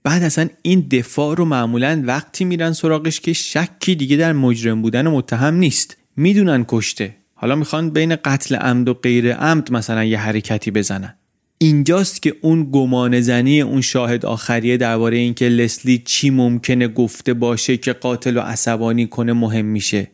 [0.08, 5.08] بعد اصلا این دفاع رو معمولا وقتی میرن سراغش که شکی دیگه در مجرم بودن
[5.08, 5.96] متهم نیست.
[6.16, 7.16] می‌دونن کشته.
[7.34, 11.14] حالا می‌خوان بین قتل عمد و غیر عمد مثلا یه حرکتی بزنن.
[11.58, 17.76] اینجاست که اون گمان زنی اون شاهد آخریه درباره اینکه لسلی چی ممکنه گفته باشه
[17.76, 20.10] که قاتل و عصبانی کنه مهم میشه.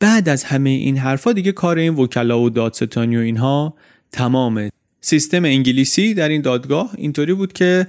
[0.00, 3.74] بعد از همه این حرفا دیگه کار این وکلا و دادستانی و اینها
[4.12, 4.70] تمامه.
[5.00, 7.86] سیستم انگلیسی در این دادگاه اینطوری بود که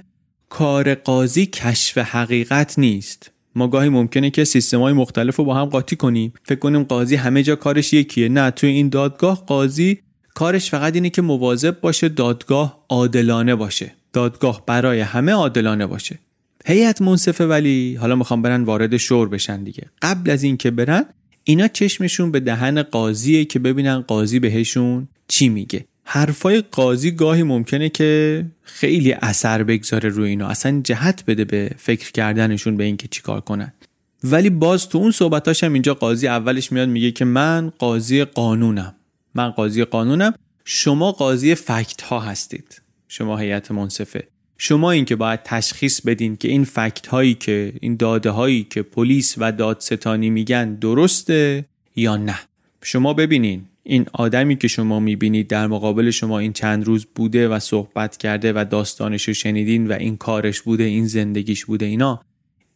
[0.54, 3.30] کار قاضی کشف حقیقت نیست.
[3.54, 6.32] ما گاهی ممکنه که سیستم های مختلف رو با هم قاطی کنیم.
[6.44, 8.28] فکر کنیم قاضی همه جا کارش یکیه.
[8.28, 9.98] نه توی این دادگاه قاضی
[10.34, 13.92] کارش فقط اینه که مواظب باشه دادگاه عادلانه باشه.
[14.12, 16.18] دادگاه برای همه عادلانه باشه.
[16.66, 19.82] هیئت منصفه ولی حالا می‌خوام برن وارد شور بشن دیگه.
[20.02, 21.04] قبل از اینکه برن
[21.44, 25.84] اینا چشمشون به دهن قاضیه که ببینن قاضی بهشون چی میگه.
[26.04, 30.48] حرفای قاضی گاهی ممکنه که خیلی اثر بگذاره روی اینا.
[30.48, 33.72] اصلا جهت بده به فکر کردنشون به اینکه چیکار کنن.
[34.24, 38.94] ولی باز تو اون صحبتاش هم اینجا قاضی اولش میاد میگه که من قاضی قانونم.
[39.34, 40.34] من قاضی قانونم.
[40.64, 42.82] شما قاضی فکت ها هستید.
[43.08, 44.28] شما هیئت منصفه.
[44.58, 48.82] شما این که باید تشخیص بدین که این فکت هایی که این داده هایی که
[48.82, 51.64] پلیس و دادستانی میگن درسته
[51.96, 52.38] یا نه.
[52.82, 57.58] شما ببینین این آدمی که شما می‌بینید در مقابل شما این چند روز بوده و
[57.58, 62.22] صحبت کرده و داستانش رو شنیدین و این کارش بوده این زندگیش بوده اینا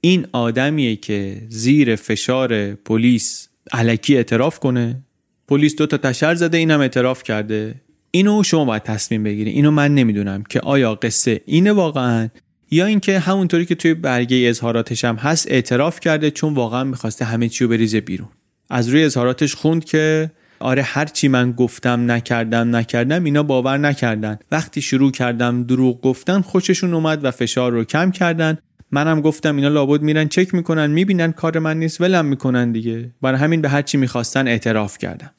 [0.00, 5.02] این آدمیه که زیر فشار پلیس علکی اعتراف کنه.
[5.48, 7.74] پلیس دو تا تشر زده اینم اعتراف کرده.
[8.10, 12.28] اینو شما باید تصمیم بگیرید اینو من نمی‌دونم که آیا قصه اینه واقعا
[12.70, 17.48] یا اینکه همونطوری که توی برگه اظهاراتش هم هست اعتراف کرده چون واقعا می‌خواسته همه
[17.48, 18.28] چی رو بریزه بیرون.
[18.70, 24.38] از روی اظهاراتش خوند که آره هر چی من گفتم نکردم نکردم اینا باور نکردن.
[24.50, 28.58] وقتی شروع کردم دروغ گفتن خوششون اومد و فشار رو کم کردن.
[28.90, 33.10] منم گفتم اینا لابد میرن چک می‌کنن می‌بینن کار من نیست ولم می‌کنن دیگه.
[33.22, 35.30] برای همین به هر چی می‌خواستن اعتراف کردم.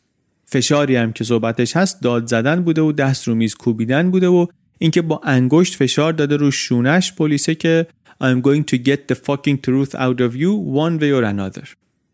[0.46, 4.46] فشاری هم که صحبتش هست داد زدن بوده و دست رو میز کوبیدن بوده و
[4.80, 7.88] اینکه با انگشت فشار داده رو شونش پلیسه که
[8.24, 10.52] I'm going to get the fucking truth out of you
[10.86, 11.68] one way or another.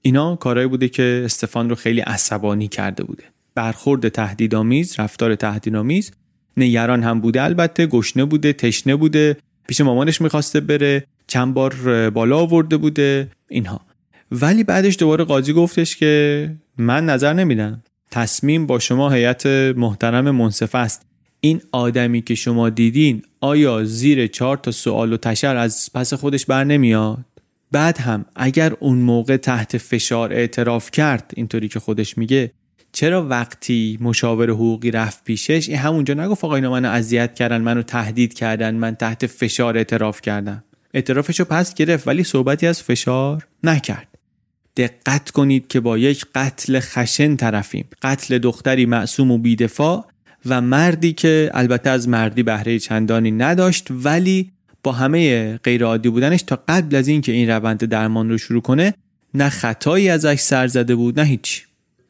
[0.06, 3.24] اینا کارهایی بوده که استفان رو خیلی عصبانی کرده بوده.
[3.56, 6.12] برخورد تهدیدآمیز رفتار تهدیدآمیز
[6.58, 9.38] نگران هم بوده البته گشنه بوده تشنه بوده
[9.68, 13.82] پیش مامانش می‌خواسته بره چند بار بالا آورده بوده اینها.
[14.32, 17.84] ولی بعدش دوباره قاضی گفتش که من نظر نمیدم.
[18.12, 19.46] تصمیم با شما هیئت
[19.78, 21.06] محترم منصفه است.
[21.40, 26.46] این آدمی که شما دیدین آیا زیر چهار تا سوال و تشر از پس خودش
[26.46, 27.26] بر نمیاد؟
[27.72, 32.52] بعد هم اگر اون موقع تحت فشار اعتراف کرد اینطوری که خودش میگه
[32.96, 37.82] چرا وقتی مشاور حقوقی رفت پیشش این همونجا نگفت آقا اینا منو اذیت کردن منو
[37.82, 40.64] تهدید کردن من تحت فشار اعتراف کردم.
[40.94, 44.08] اعترافشو پس گرفت ولی صحبتی از فشار نکرد.
[44.78, 47.88] دقت کنید که با یک قتل خشن طرفیم.
[48.02, 50.06] قتل دختری معصوم و بیدفاع
[50.46, 54.52] و مردی که البته از مردی بهره چندانی نداشت ولی
[54.86, 58.94] با همه غیرعادی بودنش تا قبل از اینکه این روند درمان رو شروع کنه
[59.34, 61.66] نه خطایی ازش سر زده بود نه هیچ.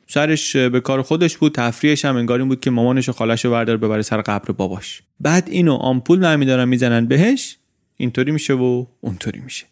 [0.08, 3.52] سرش به کار خودش بود تفریحش هم انگار این بود که مامانش و خالش رو
[3.52, 5.04] بردار ببره سر قبر باباش.
[5.20, 7.58] بعد اینو آمپول برمیدارن می‌زنن بهش
[7.98, 9.66] اینطوری میشه و اونطوری میشه.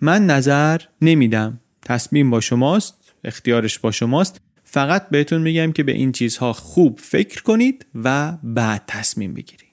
[0.00, 1.60] من نظر نمیدم.
[1.84, 4.40] تصمیم با شماست اختیارش با شماست.
[4.64, 9.71] فقط بهتون میگم که به این چیزها خوب فکر کنید و بعد تصمیم بگیرید.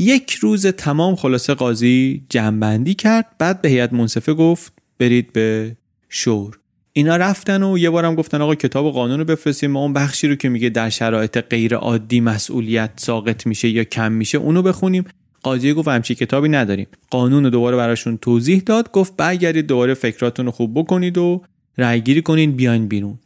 [0.00, 5.76] یک روز تمام خلاصه قاضی جنبندی کرد بعد به هیئت منصفه گفت برید به
[6.08, 6.58] شور.
[6.92, 10.28] اینا رفتن و یه بارم گفتن آقا کتاب و قانون رو بفرستیم ما اون بخشی
[10.28, 15.04] رو که میگه در شرایط غیر عادی مسئولیت ساقط میشه یا کم میشه اونو بخونیم.
[15.42, 16.86] قاضی گفت همچی کتابی نداریم.
[17.10, 21.42] قانون رو دوباره براشون توضیح داد گفت برگردید دوباره فکراتون رو خوب بکنید و
[21.78, 23.18] رأیگیری کنین بیاین بیرون.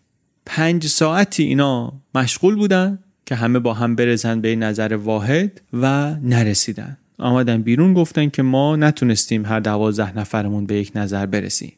[0.47, 2.99] پنج ساعتی اینا مشغول بودن.
[3.27, 6.97] که همه با هم برزن به نظر واحد و نرسیدن.
[7.19, 11.73] آمدن بیرون گفتن که ما نتونستیم هر دوازده نفرمون به یک نظر برسیم.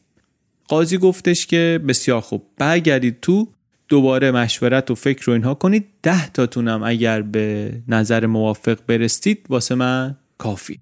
[0.67, 3.47] قاضی گفتش که بسیار خوب برگردید تو
[3.87, 5.85] دوباره مشورت و فکر و اینها کنید.
[6.03, 10.79] ده تاتونم اگر به نظر موافق برستید واسه من کافی.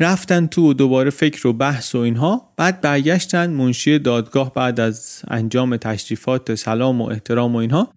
[0.00, 5.22] رفتن تو و دوباره فکر و بحث و اینها بعد برگشتن منشی دادگاه بعد از
[5.28, 7.92] انجام تشریفات سلام و احترام و اینها.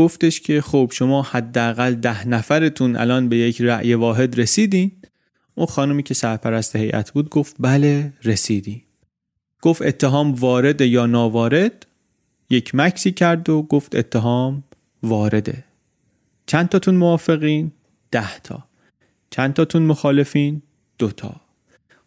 [0.00, 4.92] گفتش که خب شما حداقل ده نفرتون الان به یک رأی واحد رسیدین.
[5.54, 8.82] اون خانمی که سرپرست هیئت بود گفت بله رسیدیم.
[9.62, 11.86] گفت اتهام وارد یا ناوارد؟
[12.50, 14.64] یک مکسی کرد و گفت اتهام
[15.02, 15.64] وارده.
[16.46, 17.72] چند تاتون موافقین؟
[18.10, 18.64] ده تا.
[19.30, 20.62] چند تاتون مخالفین؟
[20.98, 21.40] دوتا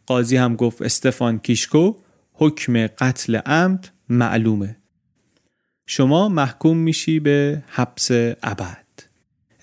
[0.05, 1.95] قاضی هم گفت استفان کیشکو
[2.33, 4.82] حکم قتل عمد معلومه.
[5.85, 8.11] شما محکوم میشی به حبس
[8.43, 8.83] ابد.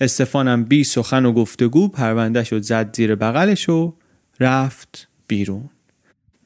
[0.01, 3.93] استفانم بی سخن و گفتگو پرونده شد زد زیر بغلش و
[4.39, 5.69] رفت بیرون.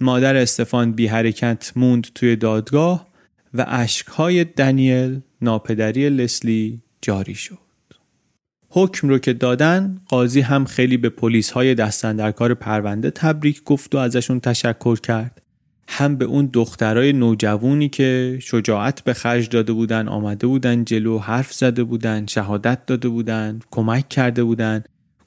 [0.01, 3.07] مادر استفان بی حرکت موند توی دادگاه
[3.53, 7.57] و اشکهای دنیل ناپدری لسلی جاری شد.
[8.69, 13.63] حکم رو که دادن قاضی هم خیلی به پلیس های دستن در کار پرونده تبریک
[13.63, 15.41] گفت و ازشون تشکر کرد.
[15.88, 21.53] هم به اون دخترای نوجوونی که شجاعت به خرج داده بودن آمده بودن جلو حرف
[21.53, 24.83] زده بودن شهادت داده بودن کمک کرده بودن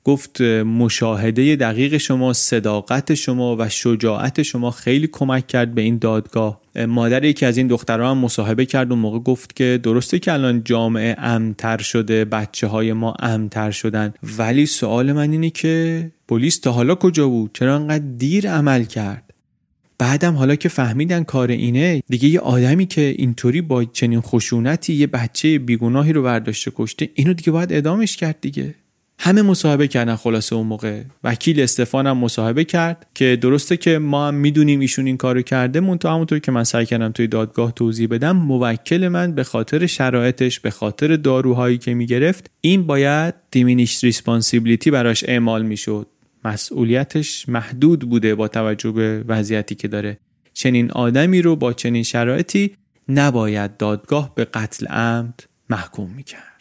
[0.08, 6.60] گفت مشاهده دقیق شما صداقت شما و شجاعت شما خیلی کمک کرد به این دادگاه.
[6.88, 10.64] مادر یکی از این دخترها هم مصاحبه کرد و موقع گفت که درسته که الان
[10.64, 16.72] جامعه امتر شده بچه های ما امتر شدن ولی سوال من اینه که پلیس تا
[16.72, 19.27] حالا کجا بود؟ چرا انقدر دیر عمل کرد؟
[19.98, 25.06] بعدم حالا که فهمیدن کار اینه دیگه یه آدمی که اینطوری با چنین خشونتی یه
[25.06, 28.74] بچه بیگناهی رو برداشته کشته اینو دیگه باید ادامش کرد دیگه.
[29.20, 31.02] همه مصاحبه کردن خلاصه اون موقع.
[31.24, 35.80] وکیل استفان هم مصاحبه کرد که درسته که ما هم می‌دونیم ایشون این کارو کرده
[35.80, 40.60] مونتا همونطور که من سعی کردم توی دادگاه توضیح بدم موکل من به خاطر شرایطش
[40.60, 46.06] به خاطر داروهایی که می‌گرفت این باید دیمینیش ریسپانسیبیلیتی براش اعمال می‌شد.
[46.44, 50.18] مسئولیتش محدود بوده با توجه به وضعیتی که داره.
[50.52, 52.76] چنین آدمی رو با چنین شرایطی
[53.08, 56.57] نباید دادگاه به قتل عمد محکوم می‌کرد.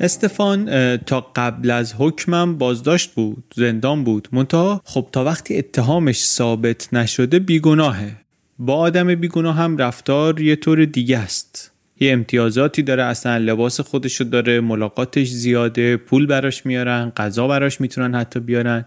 [0.00, 4.28] استفان تا قبل از حکمم بازداشت بود زندان بود.
[4.32, 8.16] منتها خب تا وقتی اتهامش ثابت نشده بیگناهه.
[8.58, 11.71] با آدم بیگناه هم رفتار یه طور دیگه است.
[12.02, 18.14] یه امتیازاتی داره اصلا لباس خودشو داره ملاقاتش زیاده پول براش میارن غذا براش می‌تونن
[18.14, 18.84] حتی بیارن.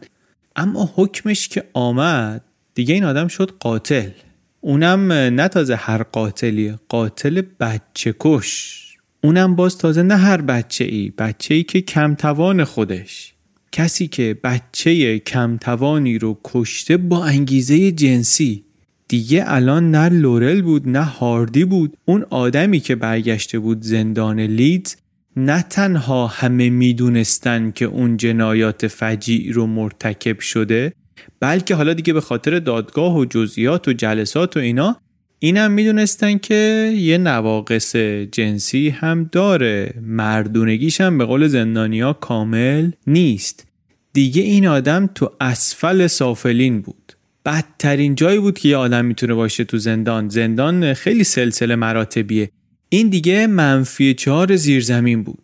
[0.55, 2.41] اما حکمش که آمد
[2.73, 4.09] دیگه این آدم شد قاتل.
[4.61, 8.81] اونم نه تازه هر قاتلیه قاتل بچه کش.
[9.23, 13.33] اونم باز تازه نه هر بچه ای بچه ای که کمتوان خودش.
[13.71, 18.63] کسی که بچه کمتوانی رو کشته با انگیزه جنسی.
[19.07, 21.97] دیگه الان نه لورل بود نه هاردی بود.
[22.05, 24.95] اون آدمی که برگشته بود زندان لیدز
[25.35, 30.93] نه تنها همه می‌دونستن که اون جنایات فجیع رو مرتکب شده
[31.39, 34.97] بلکه حالا دیگه به خاطر دادگاه و جزئیات و جلسات و اینا
[35.39, 37.95] اینم می‌دونستن که یه نواقص
[38.31, 39.93] جنسی هم داره.
[40.01, 43.67] مردونگیش هم به قول زندانیا کامل نیست.
[44.13, 47.14] دیگه این آدم تو اسفل سافلین بود.
[47.45, 50.29] بدترین جایی بود که یه آدم می‌تونه باشه تو زندان.
[50.29, 52.49] زندان خیلی سلسله مراتبیه.
[52.89, 55.39] این دیگه منفی چهار زیرزمین بود.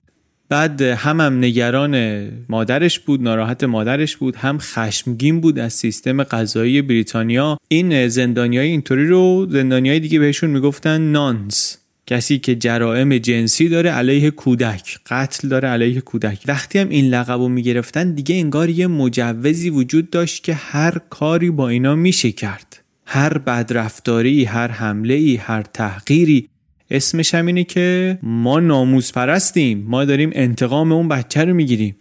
[0.49, 6.81] بعد هم, هم نگران مادرش بود ناراحت مادرش بود هم خشمگین بود از سیستم قضایی
[6.81, 7.57] بریتانیا.
[7.67, 11.77] این زندانیای اینطوری رو زندانیای دیگه بهشون می‌گفتن نانس.
[12.11, 16.43] کسی که جرائم جنسی داره علیه کودک قتل داره علیه کودک.
[16.47, 21.49] وقتی هم این لقب رو می‌گرفتن دیگه انگار یه مجوزی وجود داشت که هر کاری
[21.49, 22.83] با اینا میشه کرد.
[23.05, 26.49] هر بدرفتاری هر حمله ای هر تحقیری.
[26.89, 29.85] اسمش هم اینه که ما ناموز پرستیم.
[29.87, 31.95] ما داریم انتقام اون بچه رو می‌گیریم.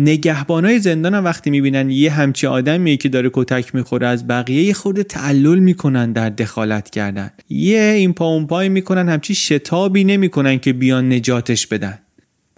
[0.00, 4.72] نگهبانای زندان هم وقتی می‌بینن یه همچی آدمیه که داره کتک می‌خوره از بقیه یه
[4.72, 7.30] خورده تعلل می‌کنن در دخالت کردن.
[7.48, 11.98] یه این پا پای می‌کنن همچی شتابی نمی‌کنن که بیان نجاتش بدن.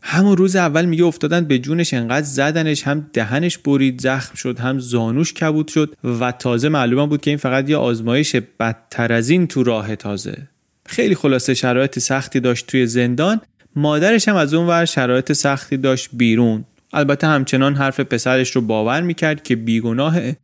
[0.02, 4.78] همون روز اول میگه افتادن به جونش انقدر زدنش هم دهنش برید زخم شد هم
[4.78, 9.46] زانوش کبود شد و تازه معلوم بود که این فقط یه آزمایش بدتر از این
[9.46, 10.38] تو راه تازه.
[10.86, 13.40] خیلی خلاصه شرایط سختی داشت توی زندان.
[13.76, 16.64] مادرش هم از اون ور شرایط سختی داشت بیرون.
[16.92, 20.36] البته همچنان حرف پسرش رو باور می‌کرد که بیگناهه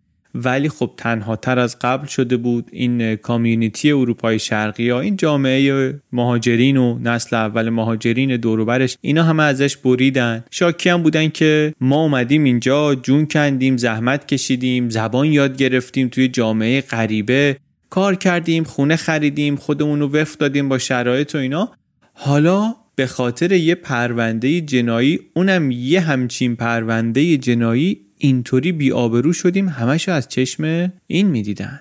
[0.45, 2.69] ولی خب تنها تر از قبل شده بود.
[2.73, 9.43] این کامیونیتی اروپای شرقی ها این جامعه مهاجرین و نسل اول مهاجرین دوروبرش اینا همه
[9.43, 10.45] ازش بریدن.
[10.51, 16.29] شاکی هم بودن که ما اومدیم اینجا جون کندیم زحمت کشیدیم زبان یاد گرفتیم توی
[16.29, 17.57] جامعه غریبه.
[17.91, 21.73] کار کردیم خونه خریدیم خودمون رو وفت دادیم با شرایط و اینا.
[22.13, 30.13] حالا به خاطر یه پرونده جنایی اونم یه همچین پرونده جنایی اینطوری بیآبرو شدیم همشو
[30.13, 31.81] از چشم این می‌دیدن.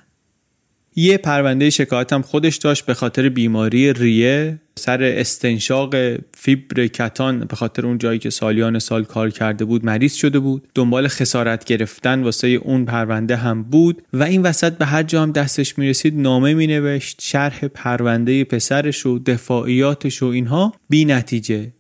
[0.96, 5.96] یه پرونده شکایت هم خودش داشت به خاطر بیماری ریه سر استنشاق
[6.34, 10.68] فیبر کتان به خاطر اون جایی که سالیان سال کار کرده بود مریض شده بود.
[10.76, 15.32] دنبال خسارت گرفتن واسه اون پرونده هم بود و این وسط به هر جا هم
[15.32, 21.74] دستش می‌رسید نامه مینوشت شرح پرونده پسرش و دفاعیاتش و اینها بی نتیجه.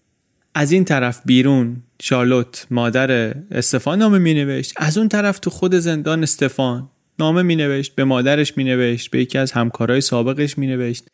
[0.55, 3.11] از این طرف بیرون شارلوت مادر
[3.51, 6.89] استفان نامه می نوشت از اون طرف تو خود زندان استفان.
[7.19, 11.07] نامه می نوشت به مادرش می نوشت به یکی از همکارای سابقش می نوشت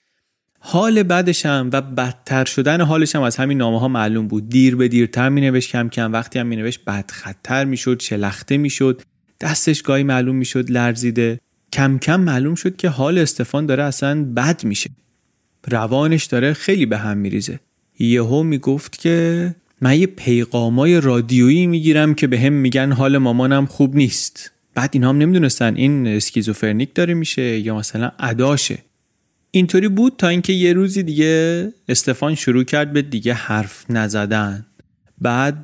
[0.60, 4.50] حال بعدش هم و بدتر شدن حالش هم از همین نامه ها معلوم بود.
[4.50, 6.14] دیر به دیرتر می نوشت کم کم.
[6.14, 9.02] وقتی هم می نوشت بدخطتر می شد شلخته می شد
[9.42, 11.40] دستش گاهی معلوم می شد لرزیده.
[11.74, 14.90] کم کم معلوم شد که حال استفان داره اصلا بد میشه.
[15.68, 17.60] روانش داره خیلی به هم میریزه.
[18.00, 23.96] یهو می‌گفت که من یه پیغامای رادیویی می‌گیرم که به هم میگن حال مامانم خوب
[23.96, 24.52] نیست.
[24.74, 28.78] بعد اینا هم نمی‌دونستن این اسکیزوفرنیک داره میشه یا مثلا اداشه.
[29.52, 34.66] اینطوری بود تا اینکه یه روزی دیگه استفان شروع کرد به دیگه حرف نزدن.
[35.22, 35.64] بعد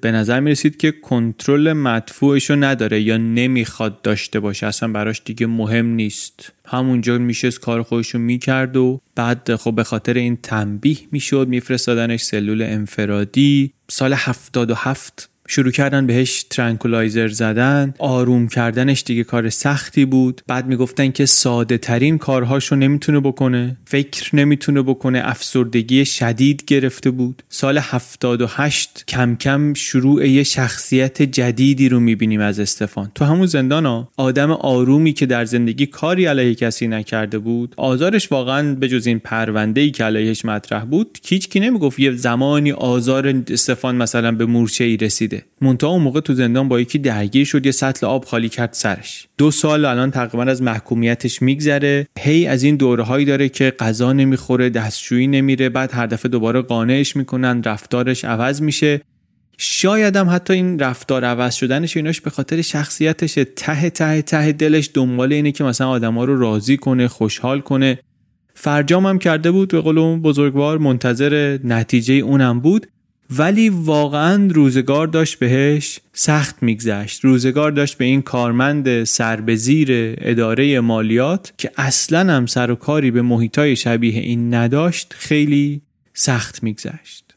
[0.00, 5.22] به نظر می رسید که کنترل مدفوعش رو نداره یا نمی‌خواد داشته باشه اصلا براش
[5.24, 6.52] دیگه مهم نیست.
[6.66, 12.22] همونجا میشست کار خودش رو می‌کرد و بعد خب به خاطر این تنبیه می‌شد میفرستادنش
[12.22, 13.72] سلول انفرادی.
[13.90, 17.94] سال 77 شروع کردن بهش tranquilizer زدن.
[17.98, 20.42] آروم کردنش دیگه کار سختی بود.
[20.46, 23.76] بعد می‌گفتن که ساده ترین کارهاشو نمی‌تونه بکنه.
[23.84, 25.22] فکر نمی‌تونه بکنه.
[25.24, 27.42] افسردگی شدید گرفته بود.
[27.48, 33.10] سال 78 کم کم شروع یه شخصیت جدیدی رو می‌بینیم از استفان.
[33.14, 38.32] تو همون زندان ها آدم آرومی که در زندگی کاری علیه کسی نکرده بود آزارش
[38.32, 42.72] واقعا به جز این پرونده ای که علیهش مطرح بود هیچ کی نمی‌گفت یه زمانی
[42.72, 44.96] آزار استفان مثلا به مورچه ای
[45.32, 48.72] رسیده مونتا اون موقع تو زندان با یکی درگیر شد یه سطل آب خالی کرد
[48.72, 49.28] سرش.
[49.38, 52.06] دو سال الان تقریبا از محکومیتش میگذره.
[52.18, 56.62] هی از این دوره هایی داره که غذا نمی‌خوره دستشویی نمیره بعد هر دفعه دوباره
[56.62, 59.00] قانعش می‌کنن رفتارش عوض میشه.
[59.58, 64.90] شاید هم حتی این رفتار عوض شدنش ایناش به خاطر شخصیتش ته ته ته دلش
[64.94, 67.98] دنبال اینه که مثلا آدما رو راضی کنه خوشحال کنه.
[68.54, 72.86] فرجام هم کرده بود به قول اون بزرگوار منتظر نتیجه اونم بود.
[73.38, 77.24] ولی واقعا روزگار داشت بهش سخت میگذشت.
[77.24, 83.22] روزگار داشت به این کارمند سربزیر اداره مالیات که اصلا هم سر و کاری به
[83.22, 85.82] محیطای شبیه این نداشت خیلی
[86.14, 87.34] سخت میگذشت.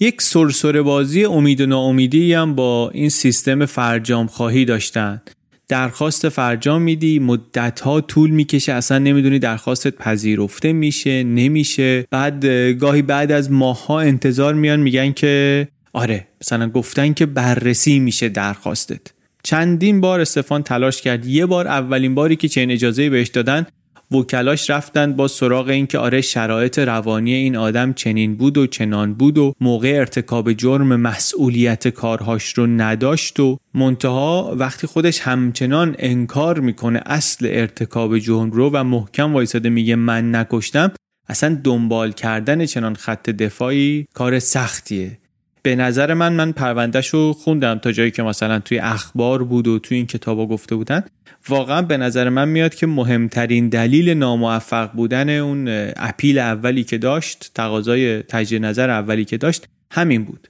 [0.00, 5.22] یک سرسره بازی امید و ناامیدی هم با این سیستم فرجام خواهی داشتن.
[5.68, 12.06] درخواست فرجام میدی مدت ها طول می‌کشه اصلا نمی‌دونی درخواستت پذیرفته میشه نمیشه.
[12.10, 17.98] بعد گاهی بعد از ماه ها انتظار میان میگن که آره مثلا گفتن که بررسی
[17.98, 19.00] میشه درخواستت.
[19.42, 21.26] چندین بار استفان تلاش کرد.
[21.26, 23.66] یه بار اولین باری که چنین اجازه بهش دادن
[24.14, 29.14] وکلاش رفتن با سراغ این که آره شرایط روانی این آدم چنین بود و چنان
[29.14, 36.60] بود و موقع ارتکاب جرم مسئولیت کارهاش رو نداشت و منتها وقتی خودش همچنان انکار
[36.60, 40.92] می‌کنه اصل ارتکاب جرم رو و محکم وایساده میگه من نکشتم
[41.28, 45.18] اصلا دنبال کردن چنان خط دفاعی کار سختیه.
[45.62, 49.78] به نظر من من پروندهش رو خوندم تا جایی که مثلا توی اخبار بود و
[49.78, 51.02] توی این کتابا گفته بودن.
[51.48, 55.64] واقعا به نظر من میاد که مهمترین دلیل ناموفق بودن اون
[55.96, 60.48] اپیل اولی که داشت تقاضای تجدید نظر اولی که داشت همین بود.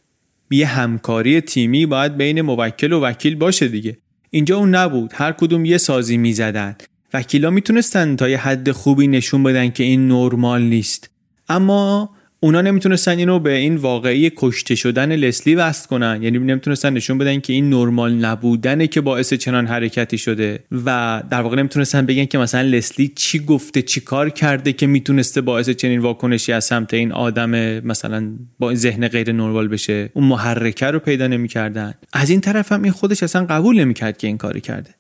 [0.50, 3.98] یه همکاری تیمی باید بین موکل و وکیل باشه دیگه.
[4.30, 5.10] اینجا اون نبود.
[5.14, 6.76] هر کدوم یه سازی می‌زدن.
[7.14, 11.10] وکیلا می‌تونستن تا یه حد خوبی نشون بدن که این نرمال نیست.
[11.48, 12.10] اما
[12.45, 16.22] اونا نمی‌تونستن اینو به این واقعی کشته شدن لسلی وصل کنن.
[16.22, 21.40] یعنی نمی‌تونستن نشون بدن که این نرمال نبودنه که باعث چنان حرکتی شده و در
[21.40, 25.99] واقع نمی‌تونستن بگن که مثلا لسلی چی گفته چی کار کرده که می‌تونسته باعث چنین
[25.99, 30.11] واکنشی از سمت این آدم مثلا با این ذهن غیر نرمال بشه.
[30.12, 31.95] اون محرکه رو پیدا نمی‌کردن.
[32.12, 34.90] از این طرف هم این خودش اصلا قبول نمی‌کرد که این کاری کرده.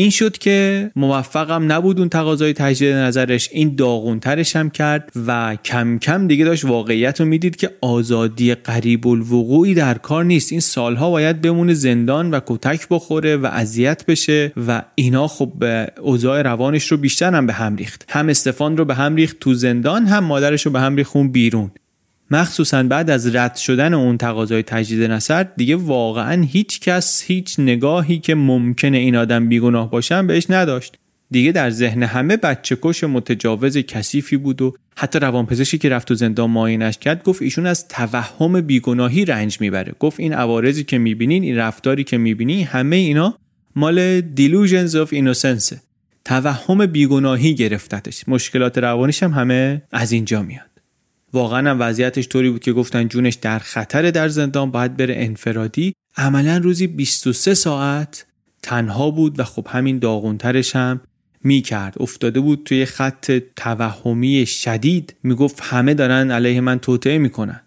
[0.00, 5.98] این شد که موفقم نبود اون تقاضای تجدید نظرش این داغونترش هم کرد و کم
[5.98, 10.52] کم دیگه داشت واقعیت رو می‌دید که آزادی قریب الوقوعی در کار نیست.
[10.52, 15.64] این سالها باید بمونه زندان و کتک بخوره و اذیت بشه و اینا خب
[16.00, 18.04] اوضاع روانش رو بیشتر هم به هم ریخت.
[18.08, 21.70] هم استفان رو به هم ریخت تو زندان هم مادرش رو به هم ریخت بیرون.
[22.30, 28.18] مخصوصا بعد از رد شدن اون تقاضای تجدید نظر دیگه واقعا هیچ کس هیچ نگاهی
[28.18, 30.96] که ممکنه این آدم بیگناه باشن بهش نداشت.
[31.30, 36.14] دیگه در ذهن همه بچه کش متجاوز کثیفی بود و حتی روانپزشکی که رفت تو
[36.14, 39.92] زندان معاینش کرد گفت ایشون از توهم بیگناهی رنج می‌بره.
[39.98, 43.38] گفت این عوارضی که می‌بینین این رفتاری که می‌بینی همه اینا
[43.76, 45.76] مال delusions of innocence.
[46.24, 48.24] توهم بیگناهی گرفتتش.
[48.28, 50.69] مشکلات روانیش هم همه از اینجا میاد.
[51.32, 55.94] واقعا هم وضعیتش طوری بود که گفتن جونش در خطر در زندان باید بره انفرادی.
[56.16, 58.26] عملا روزی 23 ساعت
[58.62, 61.00] تنها بود و خب همین داغونترش هم
[61.44, 65.14] می کرد افتاده بود توی خط توهمی شدید.
[65.22, 67.60] می‌گفت همه دارن علیه من توطعه می‌کنن.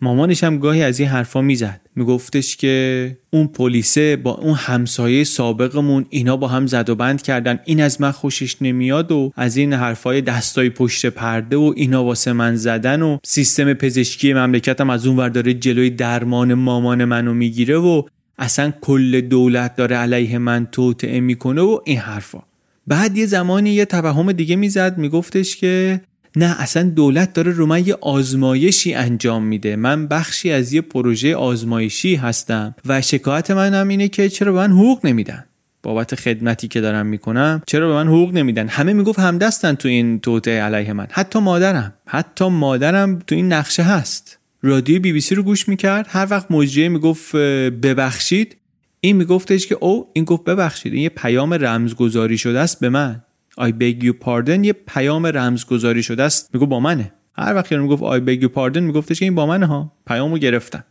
[0.00, 1.80] مامانش هم گاهی از این حرفا می‌زد.
[1.96, 7.58] میگفتش که اون پلیسه با اون همسایه سابقمون اینا با هم زد و بند کردن.
[7.64, 12.32] این از من خوشش نمیاد و از این حرفای دستای پشت پرده و اینا واسه
[12.32, 17.76] من زدن و سیستم پزشکی مملکتم از اون ور داره جلوی درمان مامان منو می‌گیره
[17.76, 18.02] و
[18.38, 22.42] اصلا کل دولت داره علیه من توطعه می‌کنه و این حرفا.
[22.86, 24.98] بعد یه زمانی یه توهم دیگه می‌زد.
[24.98, 26.00] میگفتش که
[26.36, 29.76] نه اصلا دولت داره رو من یه آزمایشی انجام میده.
[29.76, 34.70] من بخشی از یه پروژه آزمایشی هستم و شکایت من اینه که چرا به من
[34.70, 35.44] حقوق نمیدن؟
[35.82, 40.20] بابت خدمتی که دارم می‌کنم چرا به من حقوق نمیدن؟ همه می‌گفت همدستن تو این
[40.20, 41.06] توطعه علیه من.
[41.10, 44.38] حتی مادرم حتی مادرم تو این نقشه هست.
[44.62, 46.06] رادیو بی بی سی رو گوش می‌کرد.
[46.08, 48.56] هر وقت مجریه می‌گفت ببخشید
[49.00, 50.92] این میگفتش که او این گفت ببخشید.
[50.92, 53.22] این یه پیام رمزگذاری شده است به من.
[53.60, 56.50] I beg you pardon یه پیام رمزگذاری شده است.
[56.54, 57.12] میگو با منه.
[57.36, 59.92] هر وقت می‌گفت I beg you pardon میگفتش که این با منه ها.
[60.06, 60.84] پیامو گرفتم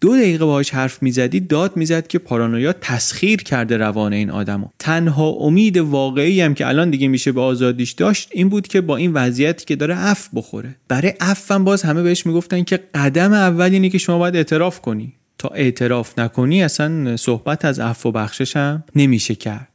[0.00, 4.66] دو دقیقه باهاش حرف می‌زدی داد می‌زد که پارانویا تسخیر کرده روان این آدمو.
[4.78, 8.96] تنها امید واقعی هم که الان دیگه میشه به آزادیش داشت این بود که با
[8.96, 10.76] این وضعیتی که داره اف بخوره.
[10.88, 14.80] برای اف هم باز همه بهش می‌گفتن که قدم اول اینه که شما باید اعتراف
[14.80, 15.12] کنی.
[15.38, 19.68] تا اعتراف نکنی اصلا صحبت از عفو و بخشش هم نمیشه کرد.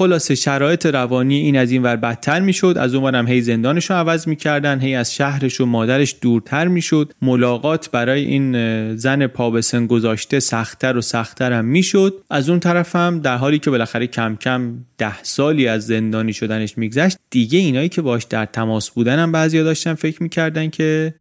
[0.00, 2.74] خلاصه شرایط روانی این از این ور بدتر می‌شد.
[2.78, 7.12] از اونورم هی زندانش رو عوض می‌کردن هی از شهرش و مادرش دورتر می‌شد.
[7.22, 12.14] ملاقات برای این زن پابسن گذاشته سختتر و سختتر هم می‌شد.
[12.30, 16.78] از اون طرف هم در حالی که بالاخره کم کم ده سالی از زندانی شدنش
[16.78, 21.14] میگذشت دیگه اینایی که باش در تماس بودن هم بعضیا داشتن فکر می‌کردن که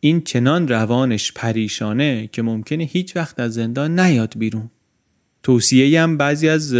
[0.00, 4.70] این چنان روانش پریشانه که ممکنه هیچ وقت از زندان نیاد بیرون.
[5.46, 6.74] توصیه هم بعضی از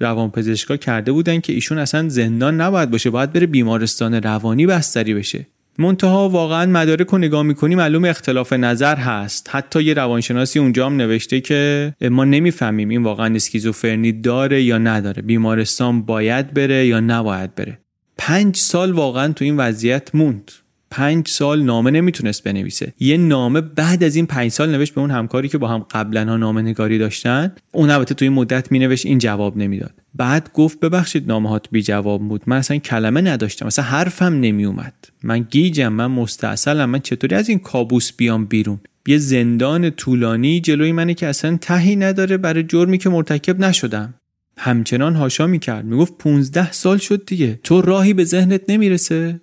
[0.00, 5.46] روانپزشکا کرده بودن که ایشون اصلا زندان نباید باشه باید بره بیمارستان روانی بستری بشه.
[5.78, 9.48] منتها واقعا مدارک رو نگاه می‌کنی معلوم اختلاف نظر هست.
[9.52, 15.22] حتی یه روانشناسی اونجا هم نوشته که ما نمی‌فهمیم این واقعا اسکیزوفرنی داره یا نداره
[15.22, 17.78] بیمارستان باید بره یا نباید بره.
[18.18, 20.52] پنج سال واقعا تو این وضعیت موند.
[20.90, 22.92] پنج سال نامه نمی‌تونست بنویسه.
[23.00, 26.24] یه نامه بعد از این پنج سال نوشت به اون همکاری که با هم قبلا
[26.24, 27.52] نامه نگاری داشتن.
[27.72, 29.94] اون البته توی مدت مینوشت این جواب نمی‌داد.
[30.14, 32.42] بعد گفت ببخشید نامه هات بی جواب بود.
[32.46, 37.58] من اصلا کلمه نداشتم اصلا حرفم نمیومد من گیجم من مستاصلم من چطوری از این
[37.58, 43.08] کابوس بیام بیرون؟ یه زندان طولانی جلوی منه که اصلا تهی نداره برای جرمی که
[43.08, 44.14] مرتکب نشدم.
[44.58, 45.84] همچنان هاشا می‌کرد.
[45.84, 47.60] می‌گفت 15 سال شد دیگه.
[47.62, 49.40] تو راهی به ذهنت نمی‌رسه؟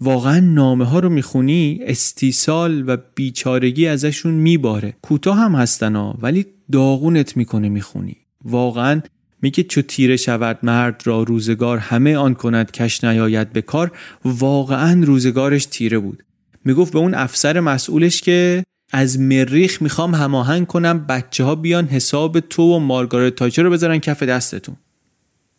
[0.00, 4.94] واقعا نامه ها رو می‌خونی استیصال و بیچارگی ازشون میباره.
[5.02, 8.16] کوتاه هم هستن ها ولی داغونت می‌کنه می‌خونی.
[8.44, 9.00] واقعا
[9.42, 13.92] میگه چو تیره شود مرد را روزگار همه آن کند کش نیاید به کار.
[14.24, 16.22] واقعا روزگارش تیره بود.
[16.64, 22.40] می‌گفت به اون افسر مسئولش که از مریخ می‌خوام هماهنگ کنم بچه ها بیان حساب
[22.40, 24.76] تو و مارگارت تاچر رو بذارن کف دستتون.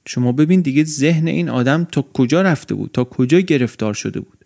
[0.09, 4.45] شما ببین دیگه ذهن این آدم تا کجا رفته بود؟ تا کجا گرفتار شده بود؟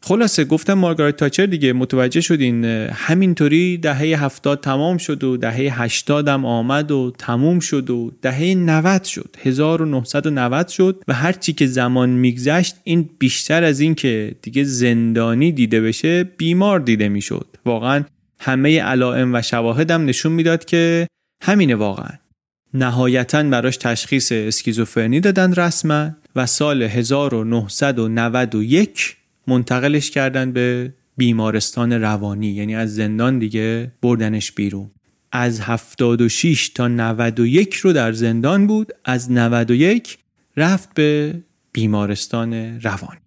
[0.00, 6.28] خلاصه گفتم مارگارت تاچر دیگه متوجه شدین همینطوری دهه هفتاد تمام شد و دهه هشتاد
[6.28, 9.36] هم آمد و تموم شد و دهه 90 شد.
[9.42, 15.80] 1990 شد و هرچی که زمان میگذشت این بیشتر از این که دیگه زندانی دیده
[15.80, 17.46] بشه بیمار دیده می‌شد.
[17.64, 18.04] واقعا
[18.40, 21.06] همه علائم و شواهد هم نشون می‌داد که
[21.42, 22.18] همینه واقعا.
[22.76, 29.16] نهایتا براش تشخیص اسکیزوفرنی دادن رسما و سال 1991
[29.46, 34.90] منتقلش کردن به بیمارستان روانی یعنی از زندان دیگه بردنش بیرون.
[35.32, 40.18] از 76 تا 91 رو در زندان بود از 91
[40.56, 41.34] رفت به
[41.72, 43.25] بیمارستان روانی.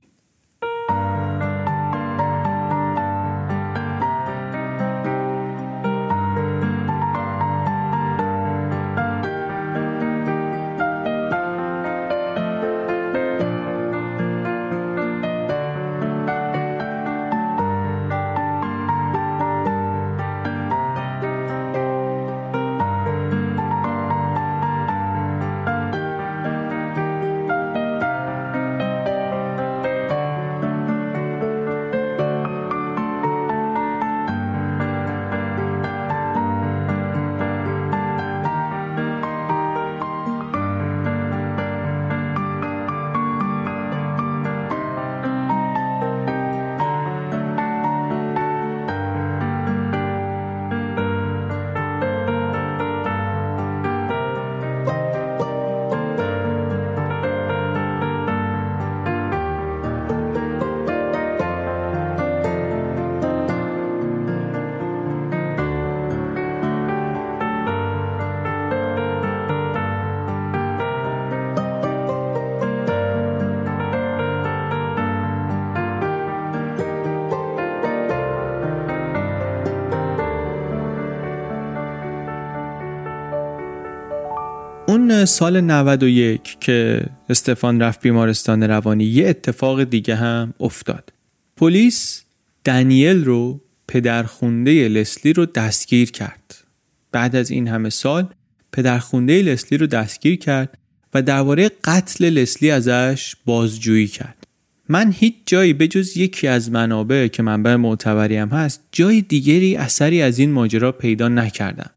[85.39, 91.13] سال 91 که استفان رفت بیمارستان روانی یه اتفاق دیگه هم افتاد.
[91.57, 92.23] پلیس
[92.65, 96.63] دنیل رو پدرخونده لسلی رو دستگیر کرد.
[97.11, 98.27] بعد از این همه سال
[98.71, 100.77] پدرخونده لسلی رو دستگیر کرد
[101.13, 104.47] و درباره قتل لسلی ازش بازجویی کرد.
[104.89, 109.75] من هیچ جایی به جز یکی از منابع که منبع معتبری هم هست جای دیگری
[109.75, 111.91] اثری از این ماجرا پیدا نکردم.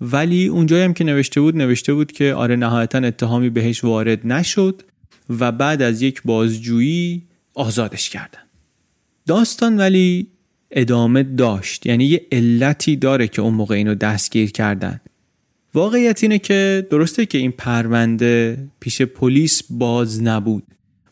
[0.00, 4.82] ولی اونجایی هم که نوشته بود نوشته بود که آره نهایتا اتهامی بهش وارد نشد
[5.40, 7.22] و بعد از یک بازجویی
[7.54, 8.40] آزادش کردن.
[9.26, 10.26] داستان ولی
[10.70, 11.86] ادامه داشت.
[11.86, 15.00] یعنی یه علتی داره که اون موقع اینو دستگیر کردن.
[15.74, 20.62] واقعیت اینه که درسته که این پرونده پیش پلیس باز نبود.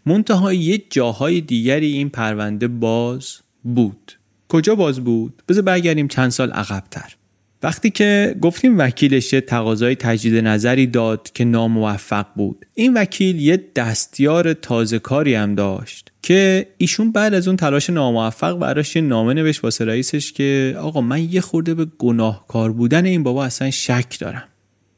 [0.07, 4.13] منتها یه جاهای دیگری این پرونده باز بود.
[4.49, 7.18] کجا باز بود؟ بذار برگردیم چند سال عقبتر.
[7.63, 13.65] وقتی که گفتیم وکیلش یه تقاضای تجدید نظری داد که ناموفق بود این وکیل یه
[13.77, 19.35] دستیار تازه کاری هم داشت که ایشون بعد از اون تلاش ناموفق براش یه نامه
[19.35, 24.19] نوشت واسه رئیسش که آقا من یه خورده به گناهکار بودن این بابا اصلا شک
[24.21, 24.45] دارم.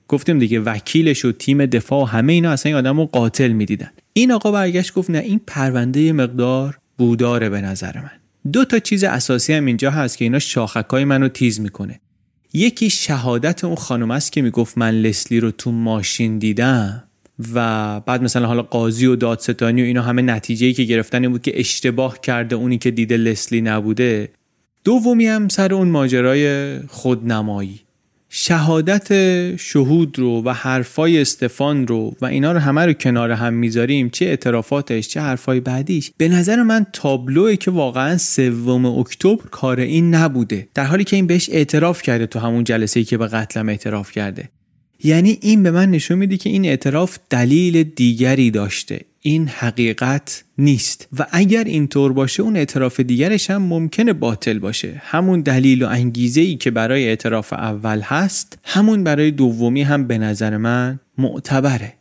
[0.08, 3.90] گفتیم دیگه وکیلش و تیم دفاع و همه اینا اصلا این آدم رو قاتل می‌دیدن.
[4.12, 8.10] این آقا برگشت گفت نه این پرونده مقدار بوداره به نظر من.
[8.52, 12.00] دو تا چیز اساسی هم اینجا هست که اینا شاخکای منو تیز می‌کنه.
[12.52, 17.04] یکی شهادت اون خانم است که می‌گفت من لسلی رو تو ماشین دیدم
[17.54, 21.60] و بعد مثلا حالا قاضی و دادستانی و اینا همه نتیجه که گرفتن بود که
[21.60, 24.28] اشتباه کرده اونی که دیده لسلی نبوده.
[24.84, 27.80] دومی هم سر اون ماجرای خودنمایی.
[28.32, 34.10] شهادت شهود رو و حرفای استفان رو و اینا رو همه رو کنار هم می‌ذاریم
[34.10, 40.14] چه اعترافاتش چه حرفای بعدیش به نظر من تابلوه که واقعا سوم اکتبر کار این
[40.14, 40.68] نبوده.
[40.74, 44.12] در حالی که این بهش اعتراف کرده تو همون جلسه ای که به قتلم اعتراف
[44.12, 44.48] کرده.
[45.04, 49.00] یعنی این به من نشون میده که این اعتراف دلیل دیگری داشته.
[49.22, 51.08] این حقیقت نیست.
[51.18, 55.02] و اگر اینطور باشه اون اعتراف دیگرش هم ممکنه باطل باشه.
[55.04, 60.18] همون دلیل و انگیزه ای که برای اعتراف اول هست همون برای دومی هم به
[60.18, 61.99] نظر من معتبره.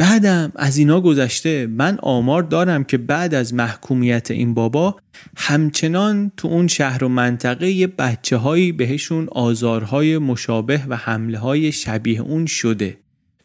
[0.00, 4.96] بعدم از اینا گذشته من آمار دارم که بعد از محکومیت این بابا
[5.36, 11.72] همچنان تو اون شهر و منطقه یه بچه هایی بهشون آزارهای مشابه و حمله های
[11.72, 12.98] شبیه اون شده.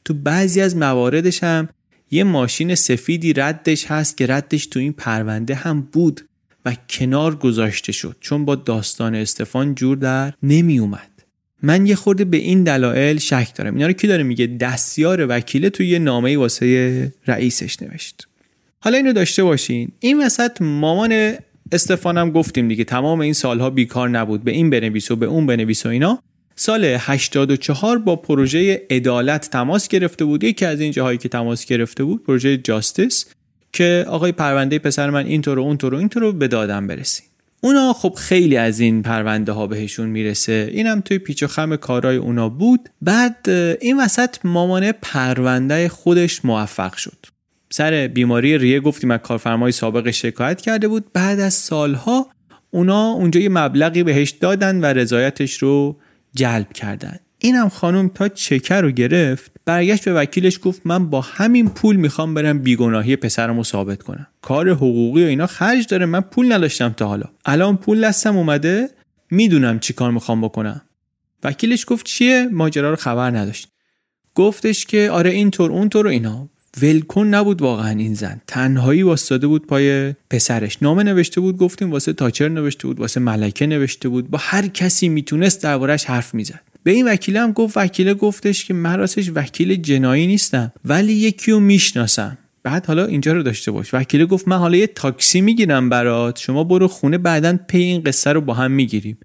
[0.05, 1.69] تو بعضی از مواردش هم
[2.11, 6.21] یه ماشین سفیدی ردش هست که ردش تو این پرونده هم بود
[6.65, 8.17] و کنار گذاشته شد.
[8.19, 11.14] چون با داستان استفان جور در نمی اومد
[11.63, 13.73] من یه خورده به این دلایل شک دارم.
[13.73, 18.27] اینا رو کی داره میگه؟ دستیار وکیله توی یه نامه واسه رئیسش نوشت.
[18.79, 19.91] حالا اینو داشته باشین.
[19.99, 21.33] این وسط مامان
[21.71, 24.43] استفانم گفتیم دیگه تمام این سالها بیکار نبود.
[24.43, 26.23] به این بنویس و به اون بنویس و اینا.
[26.55, 30.43] سال 84 با پروژه عدالت تماس گرفته بود.
[30.43, 33.25] یکی از این جاهایی که تماس گرفته بود پروژه جاستس
[33.73, 37.25] که آقای پرونده پسر من اینطور و اونطور و اینطور رو به دادم برسیم.
[37.65, 40.69] اونا خب خیلی از این پرونده ها بهشون می‌رسه.
[40.71, 42.89] اینم توی پیچ و خم کارای اونا بود.
[43.01, 43.49] بعد
[43.81, 47.25] این وسط مامانه پرونده خودش موفق شد.
[47.69, 51.05] سر بیماری ریه گفتیم از کارفرمای سابق شکایت کرده بود.
[51.13, 52.27] بعد از سالها
[52.71, 55.97] اونا اونجا یه مبلغی بهش دادن و رضایتش رو
[56.35, 57.19] جلب کردن.
[57.45, 62.33] اینم خانم تا چکر رو گرفت برگشت به وکیلش گفت من با همین پول می‌خوام
[62.33, 64.27] برم بیگناهی پسرم رو ثابت کنم.
[64.41, 67.25] کار حقوقی و اینا خرج داره من پول نداشتم تا حالا.
[67.45, 68.89] الان پول دستم اومده
[69.31, 70.81] می‌دونم چی کار می‌خوام بکنم.
[71.43, 73.67] وکیلش گفت چیه؟ ماجرا رو خبر نداشت.
[74.35, 76.49] گفتش که آره اینطور اونطور و اینا.
[76.81, 78.41] ولکن نبود واقعا این زن.
[78.47, 80.77] تنهایی واسطاده بود پای پسرش.
[80.81, 84.29] نامه نوشته بود گفتیم واسه تاچر نوشته بود واسه ملکه نوشته بود.
[84.29, 86.61] با هر کسی می‌تونست دربارش حرف می‌زد.
[86.83, 91.51] به این وکیله هم گفت وکیله گفتش که من راستش وکیل جنایی نیستم ولی یکی
[91.51, 92.37] رو می‌شناسم.
[92.63, 93.93] بعد حالا اینجا رو داشته باش.
[93.93, 96.39] وکیله گفت من حالا یه تاکسی می‌گیرم برات.
[96.39, 99.17] شما برو خونه بعدا پی این قصه رو با هم می‌گیریم.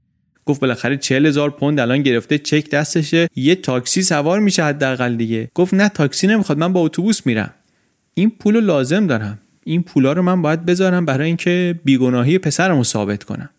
[0.46, 3.28] گفت بالاخره 40 هزار پوند الان گرفته چک دستشه.
[3.36, 5.50] یه تاکسی سوار میشه حداقل دیگه.
[5.54, 7.54] گفت نه تاکسی نمی‌خواد من با اتوبوس میرم.
[8.14, 9.38] این پول لازم دارم.
[9.64, 13.50] این پولا رو من باید بذارم برای اینکه بیگناهی پسرم رو ثابت کنم.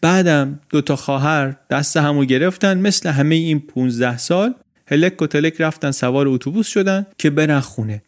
[0.00, 4.54] بعدم دوتا خواهر دست همو گرفتن مثل همه این 15 سال
[4.86, 8.02] هلک و تلک رفتن سوار اتوبوس شدن که برن خونه.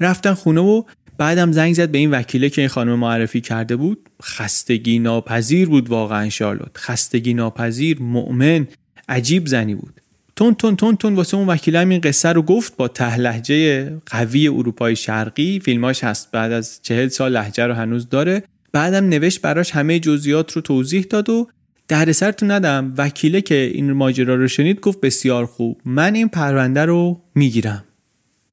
[0.00, 0.82] رفتن خونه و
[1.18, 4.08] بعدم زنگ زد به این وکیله که این خانم معرفی کرده بود.
[4.22, 6.76] خستگی ناپذیر بود واقعا شارلوت.
[6.76, 8.66] خستگی ناپذیر مؤمن
[9.08, 10.00] عجیب زنی بود.
[10.36, 14.96] تون تون تون تون واسه اون وکیله این قصه رو گفت با تهلهجه قوی اروپای
[14.96, 15.60] شرقی.
[15.60, 18.42] فیلماش هست بعد از چهل سال لحجه رو هنوز داره.
[18.72, 21.48] بعدم نوشت براش همه جزئیات رو توضیح داد و
[21.88, 22.94] در سرتون ندم.
[22.98, 25.80] وکیله که این ماجرا رو شنید گفت بسیار خوب.
[25.84, 27.84] من این پرونده رو می‌گیرم.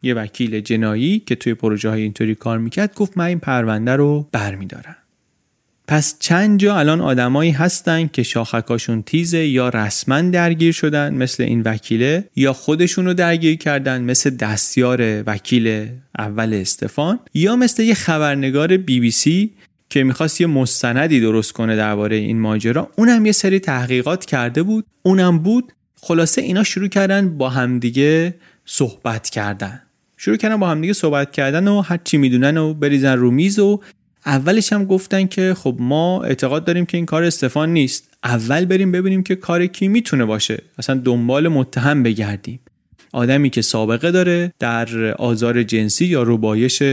[0.01, 4.27] یه وکیل جنایی که توی پروژه های اینطوری کار می‌کرد گفت من این پرونده رو
[4.31, 4.95] برمیدارم.
[5.87, 11.61] پس چند جا الان آدمایی هستن که شاخکاشون تیزه یا رسما درگیر شدن مثل این
[11.61, 15.87] وکیله یا خودشون رو درگیر کردن مثل دستیار وکیل
[16.19, 19.53] اول استفان یا مثل یه خبرنگار بی بی سی
[19.89, 22.91] که می‌خواست یه مستندی درست کنه درباره این ماجرا.
[22.95, 24.85] اونم یه سری تحقیقات کرده بود.
[25.03, 28.35] اونم بود خلاصه اینا شروع کردن با همدیگه
[28.65, 29.81] صحبت کردن.
[30.21, 33.79] شروع کردن با همدیگه صحبت کردن و هر چی می‌دونن و بریزن رو میز و
[34.25, 38.09] اولش هم گفتن که خب ما اعتقاد داریم که این کار استفان نیست.
[38.23, 40.63] اول بریم ببینیم که کار کی می‌تونه باشه.
[40.77, 42.59] اصلا دنبال متهم بگردیم.
[43.13, 46.83] آدمی که سابقه داره در آزار جنسی یا روبایش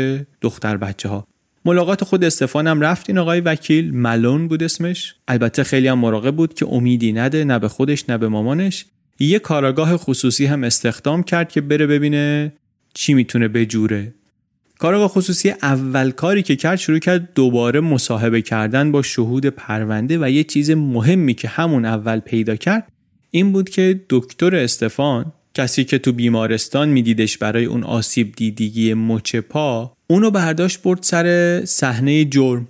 [0.40, 1.26] دختر بچه ها
[1.64, 3.94] ملاقات خود استفان هم رفت این آقای وکیل.
[3.94, 5.14] ملون بود اسمش.
[5.28, 8.86] البته خیلی هم مراقب بود که امیدی نده نه به خودش نه به مامانش.
[9.18, 12.52] یه کاراگاه خصوصی هم استخدام کرد که بره ببینه
[12.97, 14.14] چی می‌تونه بجوره.
[14.78, 20.30] کارگاه خصوصی اول کاری که کرد شروع کرد دوباره مصاحبه کردن با شهود پرونده و
[20.30, 22.92] یه چیز مهمی که همون اول پیدا کرد
[23.30, 29.36] این بود که دکتر استفان کسی که تو بیمارستان میدیدش برای اون آسیب دیدگی مچ
[29.36, 32.68] پا اونو برداشت برد سر صحنه جرم.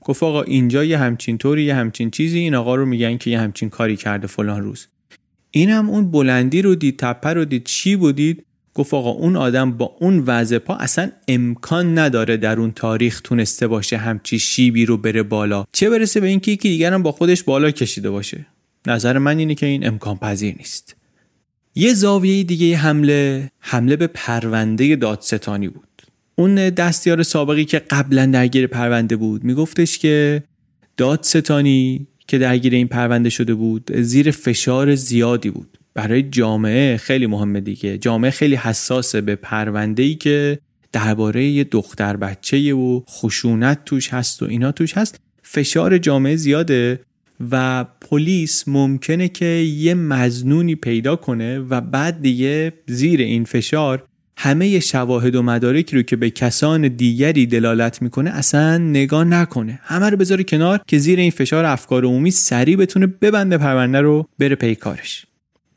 [0.00, 3.40] گفت آقا اینجا یه همچین طوری یه همچین چیزی این آقا رو میگن که یه
[3.40, 4.86] همچین کاری کرده فلان روز.
[5.50, 8.44] اینم اون بلندی رو دید تپه رو دید چی بودید؟
[8.76, 13.66] گفت آقا اون آدم با اون وضع پا اصلا امکان نداره در اون تاریخ تونسته
[13.66, 15.64] باشه همچی شیبی رو بره بالا.
[15.72, 18.46] چه برسه به اینکه یکی دیگر هم با خودش بالا کشیده باشه.
[18.86, 20.96] نظر من اینه که این امکان پذیر نیست.
[21.74, 26.02] یه زاویه دیگه حمله حمله به پرونده دادستانی بود.
[26.34, 30.42] اون دستیار سابقی که قبلا درگیر پرونده بود میگفتش که
[30.96, 35.78] دادستانی که درگیر این پرونده شده بود زیر فشار زیادی بود.
[35.96, 37.98] برای جامعه خیلی مهمه دیگه.
[37.98, 40.58] جامعه خیلی حساسه به پرونده ای که
[40.92, 45.20] درباره یه دختر بچه و خشونت توش هست و اینا توش هست.
[45.42, 47.00] فشار جامعه زیاده
[47.50, 54.04] و پلیس ممکنه که یه مزنونی پیدا کنه و بعد دیگه زیر این فشار
[54.36, 59.80] همه شواهد و مدارکی رو که به کسان دیگری دلالت می‌کنه اصلا نگاه نکنه.
[59.82, 64.28] همه رو بذاره کنار که زیر این فشار افکار عمومی سریع بتونه ببنده پرونده رو
[64.38, 65.26] بره پی کارش.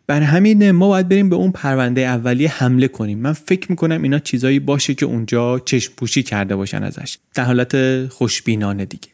[0.09, 3.19] بر همین ما باید بریم به اون پرونده اولیه حمله کنیم.
[3.19, 7.17] من فکر می‌کنم اینا چیزایی باشه که اونجا چشم پوشی کرده باشن ازش.
[7.35, 9.07] در حالت خوشبینانه دیگه.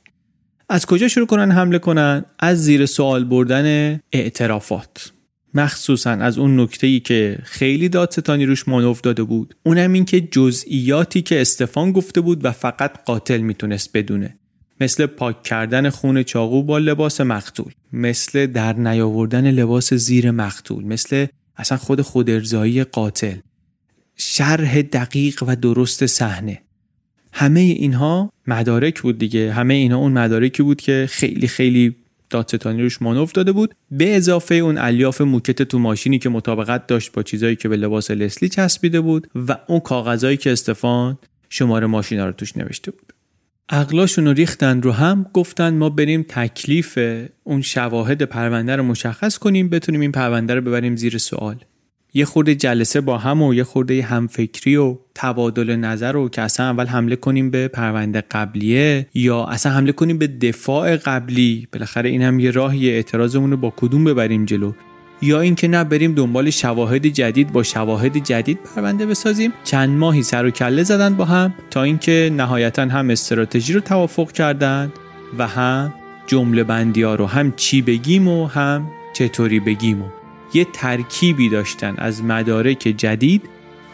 [0.69, 5.11] از کجا شروع کنن حمله کنن؟ از زیر سوال بردن اعترافات.
[5.53, 9.55] مخصوصا از اون نکته که خیلی دادستانی روش مانوف داده بود.
[9.63, 14.37] اونم این که جزئیاتی که استفان گفته بود و فقط قاتل می‌تونست بدونه.
[14.79, 21.25] مثل پاک کردن خون چاقو با لباس مقتول مثل در نیاوردن لباس زیر مقتول مثل
[21.57, 23.37] اصلا خود خودارضایی قاتل
[24.17, 26.61] شرح دقیق و درست صحنه.
[27.33, 29.53] همه اینها مدارک بود دیگه.
[29.53, 31.95] همه اینا اون مدارکی بود که خیلی خیلی
[32.29, 33.75] دادستانی روش مانوف داده بود.
[33.91, 38.11] به اضافه اون الیاف موکت تو ماشینی که مطابقت داشت با چیزایی که به لباس
[38.11, 41.17] لسلی چسبیده بود و اون کاغذایی که استفان
[41.49, 43.14] شماره ماشینا رو توش نوشته بود.
[43.69, 46.99] عقلاشون رو ریختن رو هم گفتن ما بریم تکلیف
[47.43, 51.55] اون شواهد پرونده رو مشخص کنیم بتونیم این پرونده رو ببریم زیر سوال.
[52.13, 56.65] یه خورده جلسه با هم و یه خورده همفکری و تبادل نظر رو که اصلا
[56.65, 61.67] اول حمله کنیم به پرونده قبلیه یا اصلا حمله کنیم به دفاع قبلی.
[61.71, 64.71] بالاخره این هم یه راهی اعتراضمون رو با کدوم ببریم جلو؟
[65.21, 69.53] یا اینکه نه بریم دنبال شواهد جدید با شواهد جدید پرونده بسازیم.
[69.63, 74.31] چند ماهی سر و کله زدن با هم تا اینکه نهایتا هم استراتژی رو توافق
[74.31, 74.93] کردند
[75.37, 75.93] و هم
[76.27, 80.05] جمله بندی ها رو هم چی بگیم و هم چطوری بگیم و
[80.53, 83.49] یه ترکیبی داشتن از مدارک جدید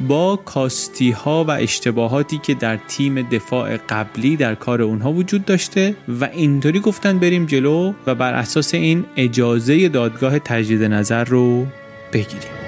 [0.08, 5.96] با کاستی ها و اشتباهاتی که در تیم دفاع قبلی در کار اونها وجود داشته
[6.08, 11.66] و اینطوری گفتن بریم جلو و بر اساس این اجازه دادگاه تجدید نظر رو
[12.14, 12.61] بگیریم.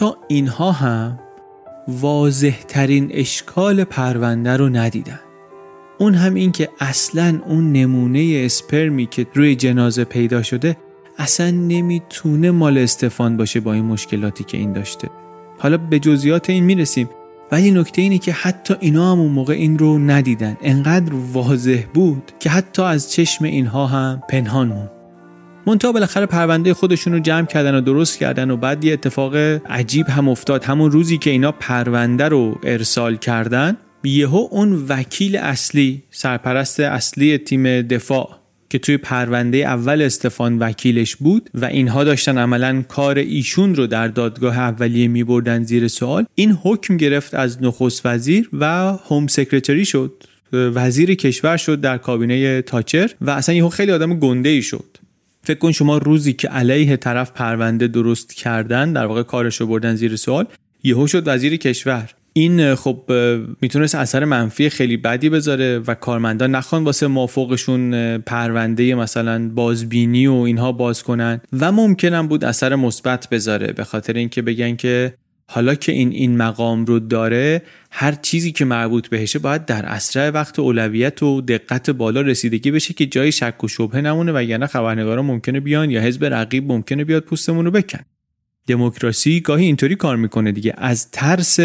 [0.00, 1.18] حتی اینها هم
[1.88, 5.20] واضح ترین اشکال پرونده رو ندیدن.
[5.98, 10.76] اون هم این که اصلا اون نمونه اسپرمی که روی جنازه پیدا شده
[11.18, 15.08] اصلا نمی‌تونه مال استفان باشه با این مشکلاتی که این داشته.
[15.58, 17.08] حالا به جزئیات این می‌رسیم
[17.52, 20.56] ولی نکته اینه که حتی اینا هم اون موقع این رو ندیدن.
[20.62, 24.99] انقدر واضح بود که حتی از چشم اینها هم پنهان موند.
[25.70, 30.08] منتها بالاخره پرونده خودشون رو جمع کردن و درست کردن و بعد یه اتفاق عجیب
[30.08, 30.64] هم افتاد.
[30.64, 37.82] همون روزی که اینا پرونده رو ارسال کردن یهو اون وکیل اصلی سرپرست اصلی تیم
[37.82, 38.30] دفاع
[38.70, 44.08] که توی پرونده اول استفان وکیلش بود و اینها داشتن عملا کار ایشون رو در
[44.08, 48.64] دادگاه اولیه می بردن زیر سوال این حکم گرفت از نخست وزیر و
[49.08, 50.22] هوم سکرتری شد.
[50.52, 54.84] وزیر کشور شد در کابینه تاچر و اصلا یهو خیلی آدم گنده ای شد.
[55.50, 59.94] فکر کن شما روزی که علیه طرف پرونده درست کردن در واقع کارش رو بردن
[59.94, 60.46] زیر سوال
[60.82, 62.10] یهو شد وزیر کشور.
[62.32, 63.12] این خب
[63.60, 70.32] می‌تونست اثر منفی خیلی بدی بذاره و کارمندان نخوان واسه موافقشون پرونده مثلا بازبینی و
[70.34, 75.14] اینها باز کنن و ممکنم بود اثر مثبت بذاره به خاطر اینکه بگن که
[75.52, 80.30] حالا که این این مقام رو داره هر چیزی که مربوط بهشه باید در اسرع
[80.30, 84.66] وقت اولویت و دقت بالا رسیدگی بشه که جای شک و شبهه نمونه و یعنی
[84.66, 87.98] خبرنگارا ممکنه بیان یا حزب رقیب ممکنه بیاد پوستمون رو بکن.
[88.66, 90.74] دموکراسی گاهی اینطوری کار می‌کنه دیگه.
[90.78, 91.58] از ترس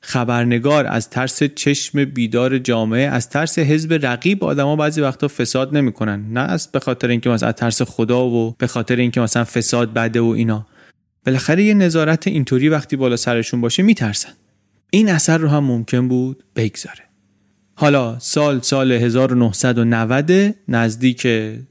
[0.00, 6.24] خبرنگار از ترس چشم بیدار جامعه از ترس حزب رقیب آدما بعضی وقتا فساد نمی‌کنن.
[6.32, 9.92] نه از به خاطر اینکه مثلا از ترس خدا و به خاطر اینکه مثلا فساد
[9.92, 10.66] بده و اینا.
[11.26, 14.32] بالاخره یه نظارت اینطوری وقتی بالا سرشون باشه میترسن.
[14.90, 17.04] این اثر رو هم ممکن بود بگذاره.
[17.74, 21.26] حالا سال سال 1990 نزدیک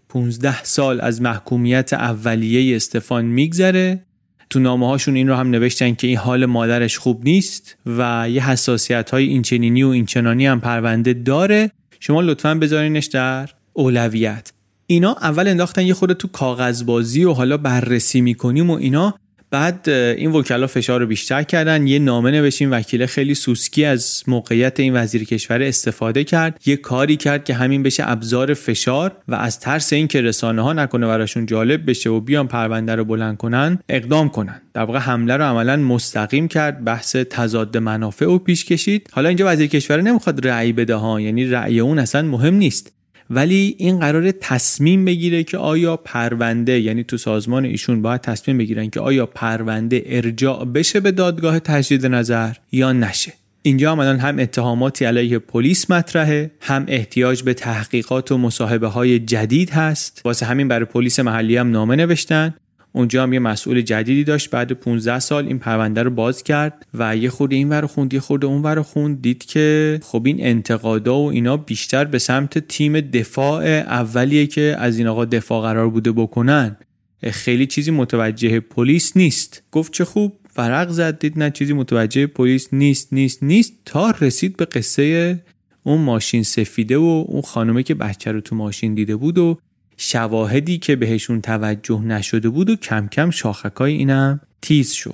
[0.10, 4.06] 15 سال از محکومیت اولیه استفان میگذره.
[4.50, 8.50] تو نامه هاشون این رو هم نوشتن که این حال مادرش خوب نیست و یه
[8.50, 11.72] حساسیت های اینچنینی و اینچنانی هم پرونده داره.
[12.00, 14.52] شما لطفا بذارینش در اولویت.
[14.88, 19.16] اینا اول انداختن یه خورده تو کاغذبازی و حالا بررسی می‌کنیم و اینا.
[19.52, 21.88] بعد این وکلا فشار رو بیشتر کردن.
[21.88, 26.62] یه نامه نوشتیم وکیل خیلی سوسکی از موقعیت این وزیر کشور استفاده کرد.
[26.66, 31.08] یه کاری کرد که همین بشه ابزار فشار و از ترس اینکه رسانه ها نکنه
[31.08, 34.62] براشون جالب بشه و بیان پرونده رو بلند کنن اقدام کنن.
[34.74, 39.10] در واقع حمله رو عملا مستقیم کرد بحث تضاد منافع و پیش کشید.
[39.14, 43.01] حالا اینجا وزیر کشور نمی‌خواد رأی بده ها یعنی رأی اون اصلا مهم نیست.
[43.34, 48.90] ولی این قرار تصمیم بگیره که آیا پرونده یعنی تو سازمان ایشون باید تصمیم بگیرن
[48.90, 53.34] که آیا پرونده ارجاع بشه به دادگاه تجدید نظر یا نشه.
[53.62, 59.70] اینجا هم هم اتهاماتی علیه پلیس مطرحه هم احتیاج به تحقیقات و مصاحبه های جدید
[59.70, 60.22] هست.
[60.26, 62.54] واسه همین برای پلیس محلی هم نامه نوشتن.
[62.94, 64.50] اونجا هم یه مسئول جدیدی داشت.
[64.50, 68.20] بعد 15 سال این پرونده رو باز کرد و یه خورده این ور خوند یه
[68.20, 69.22] خورده اون ور خوند.
[69.22, 74.98] دید که خب این انتقادا و اینا بیشتر به سمت تیم دفاع اولیه که از
[74.98, 76.78] این آقا دفاع قرار بوده بکنن.
[77.24, 79.64] خیلی چیزی متوجه پلیس نیست.
[79.72, 83.74] گفت چه خوب فرق زد دید نه چیزی متوجه پلیس نیست نیست نیست.
[83.86, 85.40] تا رسید به قصه
[85.84, 89.58] اون ماشین سفیده و اون خانومه که بچه رو تو ماشین دیده بود و
[90.04, 95.14] شواهدی که بهشون توجه نشده بود و کم کم شاخکای اینم تیز شد.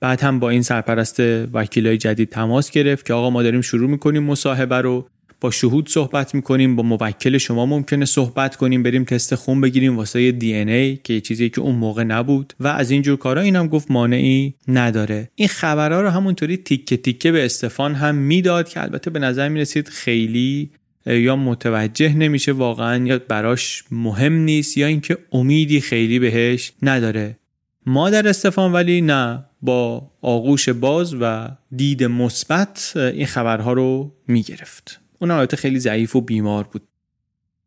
[0.00, 1.20] بعد هم با این سرپرست
[1.52, 5.08] وکیلای جدید تماس گرفت که آقا ما داریم شروع می‌کنیم مصاحبه رو
[5.40, 10.32] با شهود صحبت می‌کنیم با موکل شما ممکنه صحبت کنیم بریم تست خون بگیریم واسه
[10.32, 12.52] دی ای که یه چیزی که اون موقع نبود.
[12.60, 15.30] و از اینجور کارا اینم گفت مانعی نداره.
[15.34, 19.88] این خبرها رو همونطوری تیکه تیکه به استفان هم می‌داد که البته به نظر می‌رسید
[19.88, 20.70] خیلی
[21.06, 27.38] یا متوجه نمیشه واقعا یا براش مهم نیست یا اینکه امیدی خیلی بهش نداره.
[27.86, 35.00] مادر استفان ولی نه با آغوش باز و دید مثبت این خبرها رو می‌گرفت.
[35.18, 36.82] اون البته خیلی ضعیف و بیمار بود.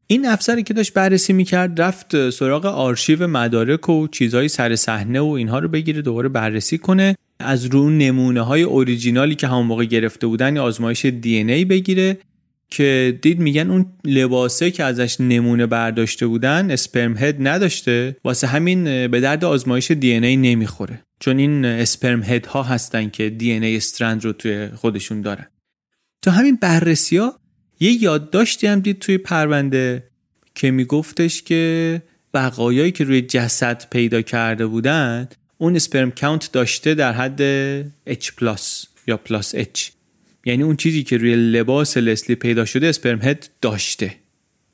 [0.08, 5.28] این افسری که داشت بررسی می‌کرد رفت سراغ آرشیو مدارک و چیزهای سر صحنه و
[5.28, 7.16] اینها رو بگیره دوباره بررسی کنه.
[7.40, 12.18] از رو نمونه های اوریجینالی که همون موقع گرفته بودن آزمایش دی ای بگیره.
[12.72, 19.08] که دید میگن اون لباسه که ازش نمونه برداشته بودن اسپرم هد نداشته واسه همین
[19.08, 21.04] به درد آزمایش دی ای نمی‌خوره.
[21.20, 25.48] چون این اسپرم هد ها هستن که دی ای استرند رو توی خودشون دارن.
[26.22, 27.40] تو همین بررسی ها
[27.80, 30.04] یه یادداشتی هم دید توی پرونده
[30.56, 32.02] که میگفتش که
[32.34, 37.42] بقایایی که روی جسد پیدا کرده بودن اون اسپرم کاونت داشته در حد
[38.10, 38.32] H
[39.08, 40.01] یا پلاس H.
[40.46, 44.16] یعنی اون چیزی که روی لباس لسلی پیدا شده اسپرم هد داشته.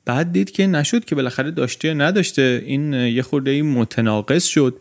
[0.04, 2.62] بعد دید که نشد که بالاخره داشته یا نداشته.
[2.66, 4.78] این یه خورده این متناقض شد.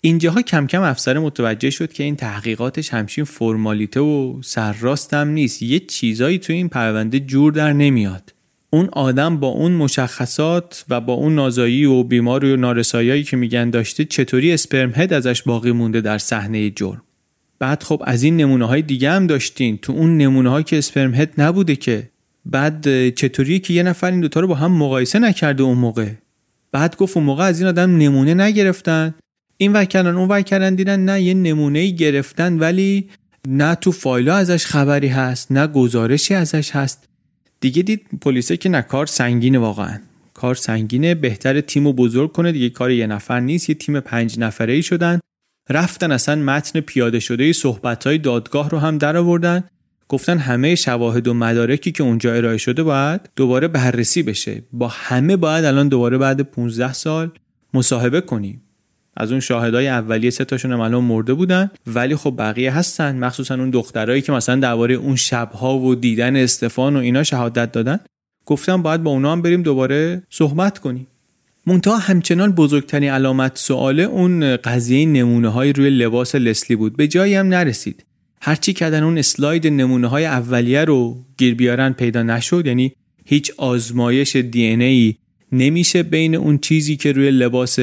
[0.00, 5.62] اینجاها کم کم افسر متوجه شد که این تحقیقاتش همچین فرمالیته و سرراست هم نیست.
[5.62, 8.32] یه چیزایی توی این پرونده جور در نمیاد.
[8.72, 13.70] اون آدم با اون مشخصات و با اون نازایی و بیمار و نارسایایی که میگن
[13.70, 17.02] داشته چطوری اسپرم هد ازش باقی مونده در صحنه جرم؟
[17.60, 19.78] بعد خب از این نمونه های دیگه هم داشتین.
[19.78, 22.10] تو اون نمونه های که اسپرم هد نبوده که.
[22.46, 26.08] بعد چطوری که یه نفر این دوتا رو با هم مقایسه نکرده اون موقع؟
[26.72, 29.14] بعد گفت اون موقع از این آدم نمونه نگرفتن.
[29.56, 33.08] این وکران اون وکران دیدن نه یه نمونه گرفتن ولی
[33.48, 37.04] نه تو فایلا ازش خبری هست نه گزارشی ازش هست.
[37.60, 39.98] دیگه دید پلیسه که نه کار سنگینه واقعا.
[40.34, 42.52] کار سنگینه بهتر تیم رو بزرگ کنه.
[42.52, 43.68] دیگه کار یه نفر نیست.
[43.68, 45.20] یه تیم پنج نفره ای شدن.
[45.70, 49.64] رفتن اصلا متن پیاده شده صحبت های دادگاه رو هم در آوردن
[50.08, 54.62] گفتن همه شواهد و مدارکی که اونجا ارائه شده باید دوباره بررسی بشه.
[54.72, 57.30] با همه باید الان دوباره بعد 15 سال
[57.74, 58.62] مصاحبه کنیم.
[59.16, 61.70] از اون شاهدای اولیه سه تاشون هم الان مرده بودن.
[61.86, 63.16] ولی خب بقیه هستن.
[63.16, 68.00] مخصوصا اون دخترایی که مثلا درباره اون شبها و دیدن استفان و اینا شهادت دادن.
[68.46, 71.06] گفتم باید با اونا هم بریم دوباره صحبت کنیم.
[71.66, 76.96] منتها همچنان بزرگترین علامت سواله اون قضیه نمونه های روی لباس لسلی بود.
[76.96, 78.04] به جایی هم نرسید.
[78.42, 82.66] هرچی کردن اون اسلاید نمونه های اولیه رو گیر بیارن پیدا نشد.
[82.66, 82.92] یعنی
[83.24, 85.14] هیچ آزمایش دی ای
[85.52, 87.78] نمیشه بین اون چیزی که روی لباس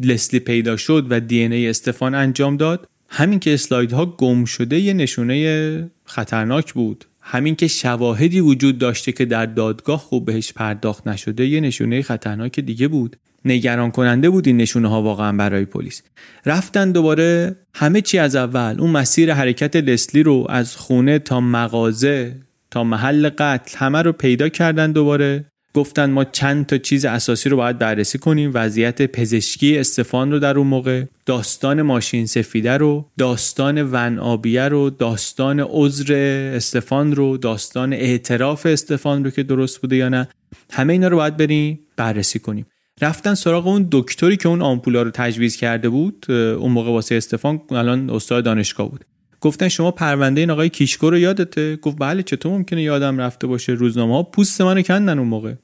[0.00, 2.88] لسلی پیدا شد و دی ای استفان انجام داد.
[3.08, 7.04] همین که اسلایدها گم شده یه نشونه خطرناک بود.
[7.22, 12.60] همین که شواهدی وجود داشته که در دادگاه خوب بهش پرداخت نشده یه نشونه خطرناک
[12.60, 13.16] دیگه بود.
[13.44, 16.02] نگران کننده بود این نشونه ها واقعا برای پلیس.
[16.46, 22.36] رفتن دوباره همه چی از اول اون مسیر حرکت لسلی رو از خونه تا مغازه
[22.70, 25.44] تا محل قتل همه رو پیدا کردن دوباره.
[25.74, 28.50] گفتن ما چند تا چیز اساسی رو باید بررسی کنیم.
[28.54, 34.90] وضعیت پزشکی استفان رو در اون موقع داستان ماشین سفیده رو داستان ون آبیه رو
[34.90, 36.14] داستان عذر
[36.54, 40.28] استفان رو داستان اعتراف استفان رو که درست بوده یا نه.
[40.70, 42.66] همه اینا رو باید بریم بررسی کنیم.
[43.00, 47.60] رفتن سراغ اون دکتری که اون آمپولا رو تجویز کرده بود اون موقع واسه استفان
[47.70, 49.04] الان استاد دانشگاه بود.
[49.42, 53.72] گفتن شما پرونده این آقای کیشکو رو یادته؟ گفت بله چطور ممکنه یادم رفته باشه؟
[53.72, 55.54] روزنامه ها پوست منو کندن اون موقع.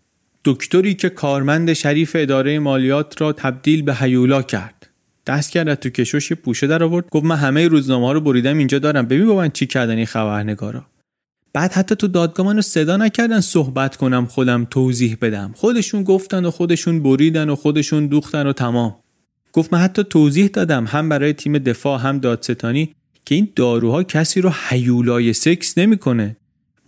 [0.45, 4.91] دکتری که کارمند شریف اداره مالیات را تبدیل به هیولا کرد.
[5.27, 7.09] دست کرد تو کشوش پوشه در آورد.
[7.11, 9.07] گفت من همه روزنامه ها رو بریدم اینجا دارم.
[9.07, 10.87] ببین با چی کردن این خبرنگارا.
[11.53, 15.53] بعد حتی تو دادگاه منو صدا نکردن صحبت کنم خودم توضیح بدم.
[15.57, 18.97] خودشون گفتن و خودشون بریدن و خودشون دوختن و تمام.
[19.53, 22.95] گفت من حتی توضیح دادم هم برای تیم دفاع هم دادستانی.
[23.29, 26.37] که این داروها کسی رو حیولای سکس نمی‌کنه.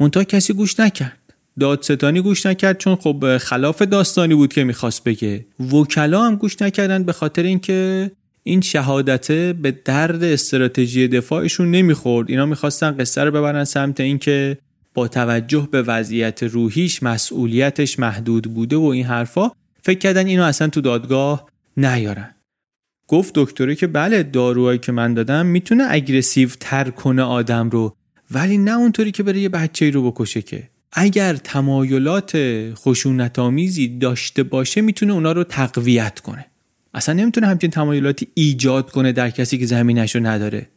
[0.01, 1.19] منتها کسی گوش نکرد.
[1.61, 5.47] دادستانی گوش نکرد چون خب خلاف داستانی بود که می‌خواست بگه.
[5.73, 8.11] وکلا هم گوش نکردن به خاطر اینکه
[8.43, 12.31] این شهادته به درد استراتژی دفاعشون نمی‌خورد.
[12.31, 14.59] اینا می‌خواستن قصه رو ببرن سمت اینکه
[14.95, 19.51] با توجه به وضعیت روحیش مسئولیتش محدود بوده و این حرفا
[19.83, 22.35] فکر کردن اینو اصلا تو دادگاه نیارن.
[23.11, 27.97] گفت دکتره که بله داروهایی که من دادم می‌تونه اگریسیو تر کنه آدم رو
[28.31, 30.69] ولی نه اونطوری که بره یه بچه رو بکشه که.
[30.93, 32.39] اگر تمایلات
[32.75, 36.47] خشونت آمیزی داشته باشه می‌تونه اونا رو تقویت کنه.
[36.95, 40.69] اصلا نمی‌تونه همچین تمایلاتی ایجاد کنه در کسی که زمینش رو نداره.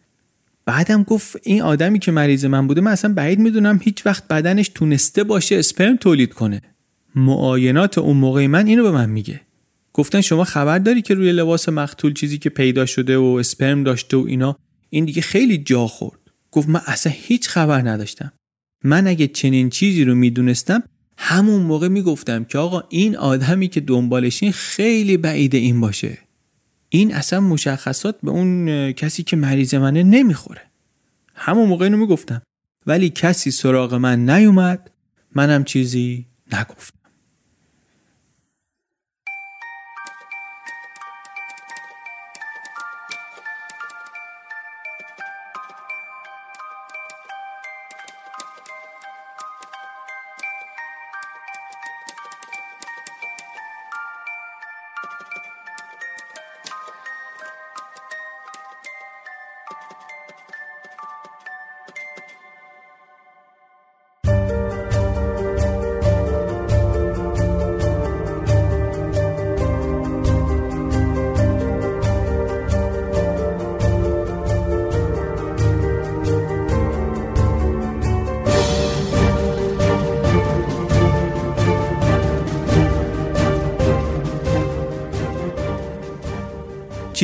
[0.66, 4.72] بعدم گفت این آدمی که مریض من بوده من اصلا بعید می‌دونم هیچ وقت بدنش
[4.76, 6.62] تونسته باشه اسپرم تولید کنه.
[7.16, 9.42] معاینات اون موقع من اینو به من میگه.
[9.94, 14.18] گفتن شما خبر داری که روی لباس مقتول چیزی که پیدا شده و اسپرم داشته
[14.18, 14.58] و اینا
[14.90, 16.20] این دیگه خیلی جا خورد.
[16.52, 18.32] گفت من اصلا هیچ خبر نداشتم.
[18.84, 20.84] من اگه چنین چیزی رو می‌دونستم
[21.18, 26.18] همون موقع می‌گفتم که آقا این آدمی که دنبالشین خیلی بعیده این باشه.
[26.90, 30.62] این اصلا مشخصات به اون کسی که مریض منه نمی‌خوره.
[31.36, 32.42] همون موقع اینو می‌گفتم.
[32.88, 34.92] ولی کسی سراغ من نیومد
[35.36, 37.03] منم چیزی نگفتم.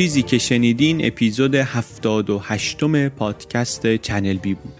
[0.00, 4.72] چیزی که شنیدین اپیزود 78 م پادکست چنل بی بود.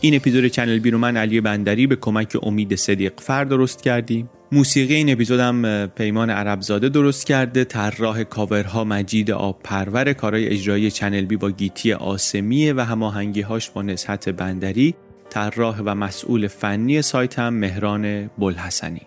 [0.00, 4.30] این اپیزود چنل بی رو من علی بندری به کمک امید صدیق فر درست کردیم.
[4.52, 7.64] موسیقی این اپیزودم پیمان عربزاده درست کرده.
[7.64, 13.70] طراح کاورها مجید آب پرور کارهای اجرایی چنل بی با گیتی آسمیه و هماهنگی هاش
[13.70, 14.94] با نسحت بندری.
[15.30, 19.02] طراح و مسئول فنی سایت هم مهران بلحسنی.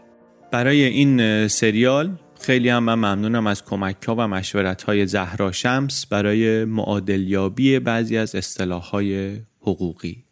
[0.52, 6.06] برای این سریال خیلی هم من ممنونم از کمک ها و مشورت های زهرا شمس
[6.06, 10.24] برای معادلیابی بعضی از اصطلاح های حقوقی.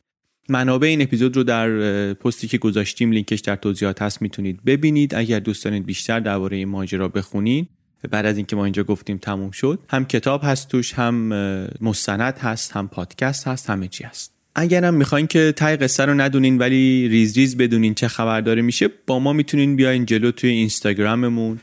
[0.49, 1.69] منابع این اپیزود رو در
[2.13, 5.15] پستی که گذاشتیم لینکش در توضیحات هست می‌تونید ببینید.
[5.15, 7.67] اگر دوست دارید بیشتر درباره این ماجرا بخونین
[8.11, 11.15] بعد از اینکه ما اینجا گفتیم تموم شد هم کتاب هست توش هم
[11.81, 14.33] مستند هست هم پادکست هست همه چی هست.
[14.55, 18.89] اگرم می‌خواین که ته قصه رو ندونین ولی ریز ریز بدونین چه خبر داره میشه
[19.07, 21.59] با ما می‌تونین بیاین جلو توی اینستاگراممون.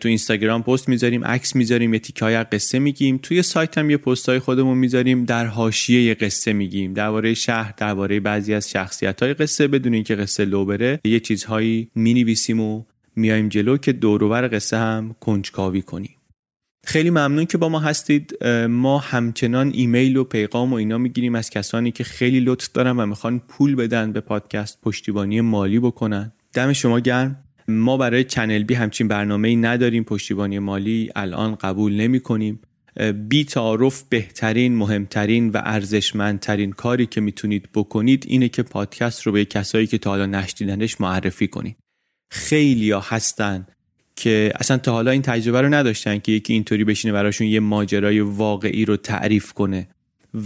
[0.00, 3.18] تو اینستاگرام پست می‌ذاریم عکس می‌ذاریم یه تیکه های قصه میگیم.
[3.22, 6.92] توی سایت هم یه پست های خودمون می‌ذاریم در حاشیه قصه میگیم.
[6.92, 11.90] درباره شهر درباره بعضی از شخصیت های قصه بدون اینکه قصه لو بره یه چیزهایی
[11.94, 12.84] می‌نویسیم و
[13.16, 16.16] میایم جلو که دور و ور قصه هم کنجکاوی کنیم.
[16.86, 18.44] خیلی ممنون که با ما هستید.
[18.68, 23.06] ما همچنان ایمیل و پیغام و اینا می‌گیریم از کسانی که خیلی لطف دارن و
[23.06, 26.32] می‌خوان پول بدن به پادکست پشتیبانی مالی بکنن.
[26.52, 27.43] دم شما گرم.
[27.68, 30.04] ما برای چنل بی همچین برنامه ای نداریم.
[30.04, 32.60] پشتیبانی مالی الان قبول نمی کنیم
[33.28, 39.44] بی تعارف بهترین مهمترین و ارزشمندترین کاری که می‌تونید بکنید اینه که پادکست رو به
[39.44, 41.76] کسایی که تا حالا نشنیدنش معرفی کنید.
[42.30, 43.66] خیلی ها هستن
[44.16, 48.20] که اصلا تا حالا این تجربه رو نداشتن که یکی اینطوری بشینه براشون یه ماجرای
[48.20, 49.88] واقعی رو تعریف کنه.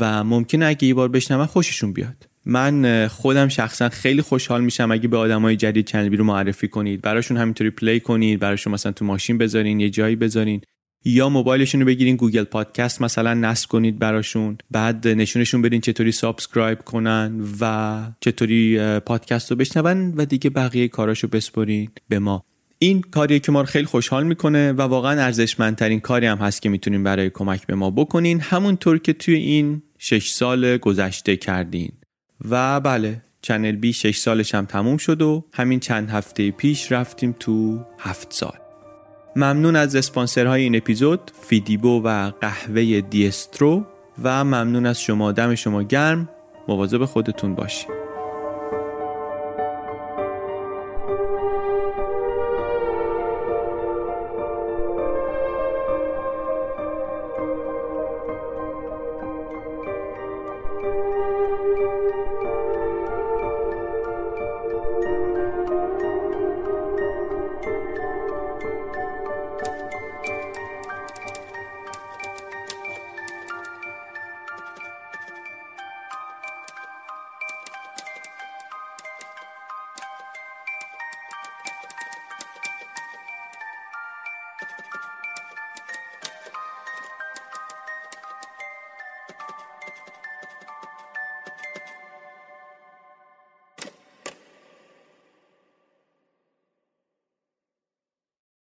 [0.01, 2.28] و ممکنه اگه یه بار بشنون خوششون بیاد.
[2.47, 7.01] من خودم شخصا خیلی خوشحال میشم اگه به آدمای جدید چنل رو معرفی کنید.
[7.01, 10.61] براشون همینطوری play کنید براشون مثلا تو ماشین بذارین یه جایی بذارین.
[11.05, 14.59] یا موبایلشون رو بگیرین گوگل پادکست مثلا نصب کنید براشون.
[14.71, 21.29] بعد نشونشون بدین چطوری subscribe کنن و چطوری پادکست رو بشنون و دیگه بقیه کاراشو
[21.29, 22.45] بسپرین به ما.
[22.79, 26.69] این کاریه که ما رو خیلی خوشحال می‌کنه و واقعا ارزشمندترین کاری هم هست که
[26.69, 28.41] می‌تونین برای کمک به ما بکنین.
[28.41, 31.93] همونطور که توی این شش سال گذشته کردین.
[32.51, 37.37] و بله چنل بی 6 سالش هم تموم شد و همین چند هفته پیش رفتیم
[37.41, 38.59] تو هفت سال.
[39.37, 43.87] ممنون از اسپانسرهای این اپیزود فیدیبو و قهوه دیسترو
[44.23, 46.29] و ممنون از شما دم شما گرم.
[46.69, 47.98] مواظب خودتون باشید.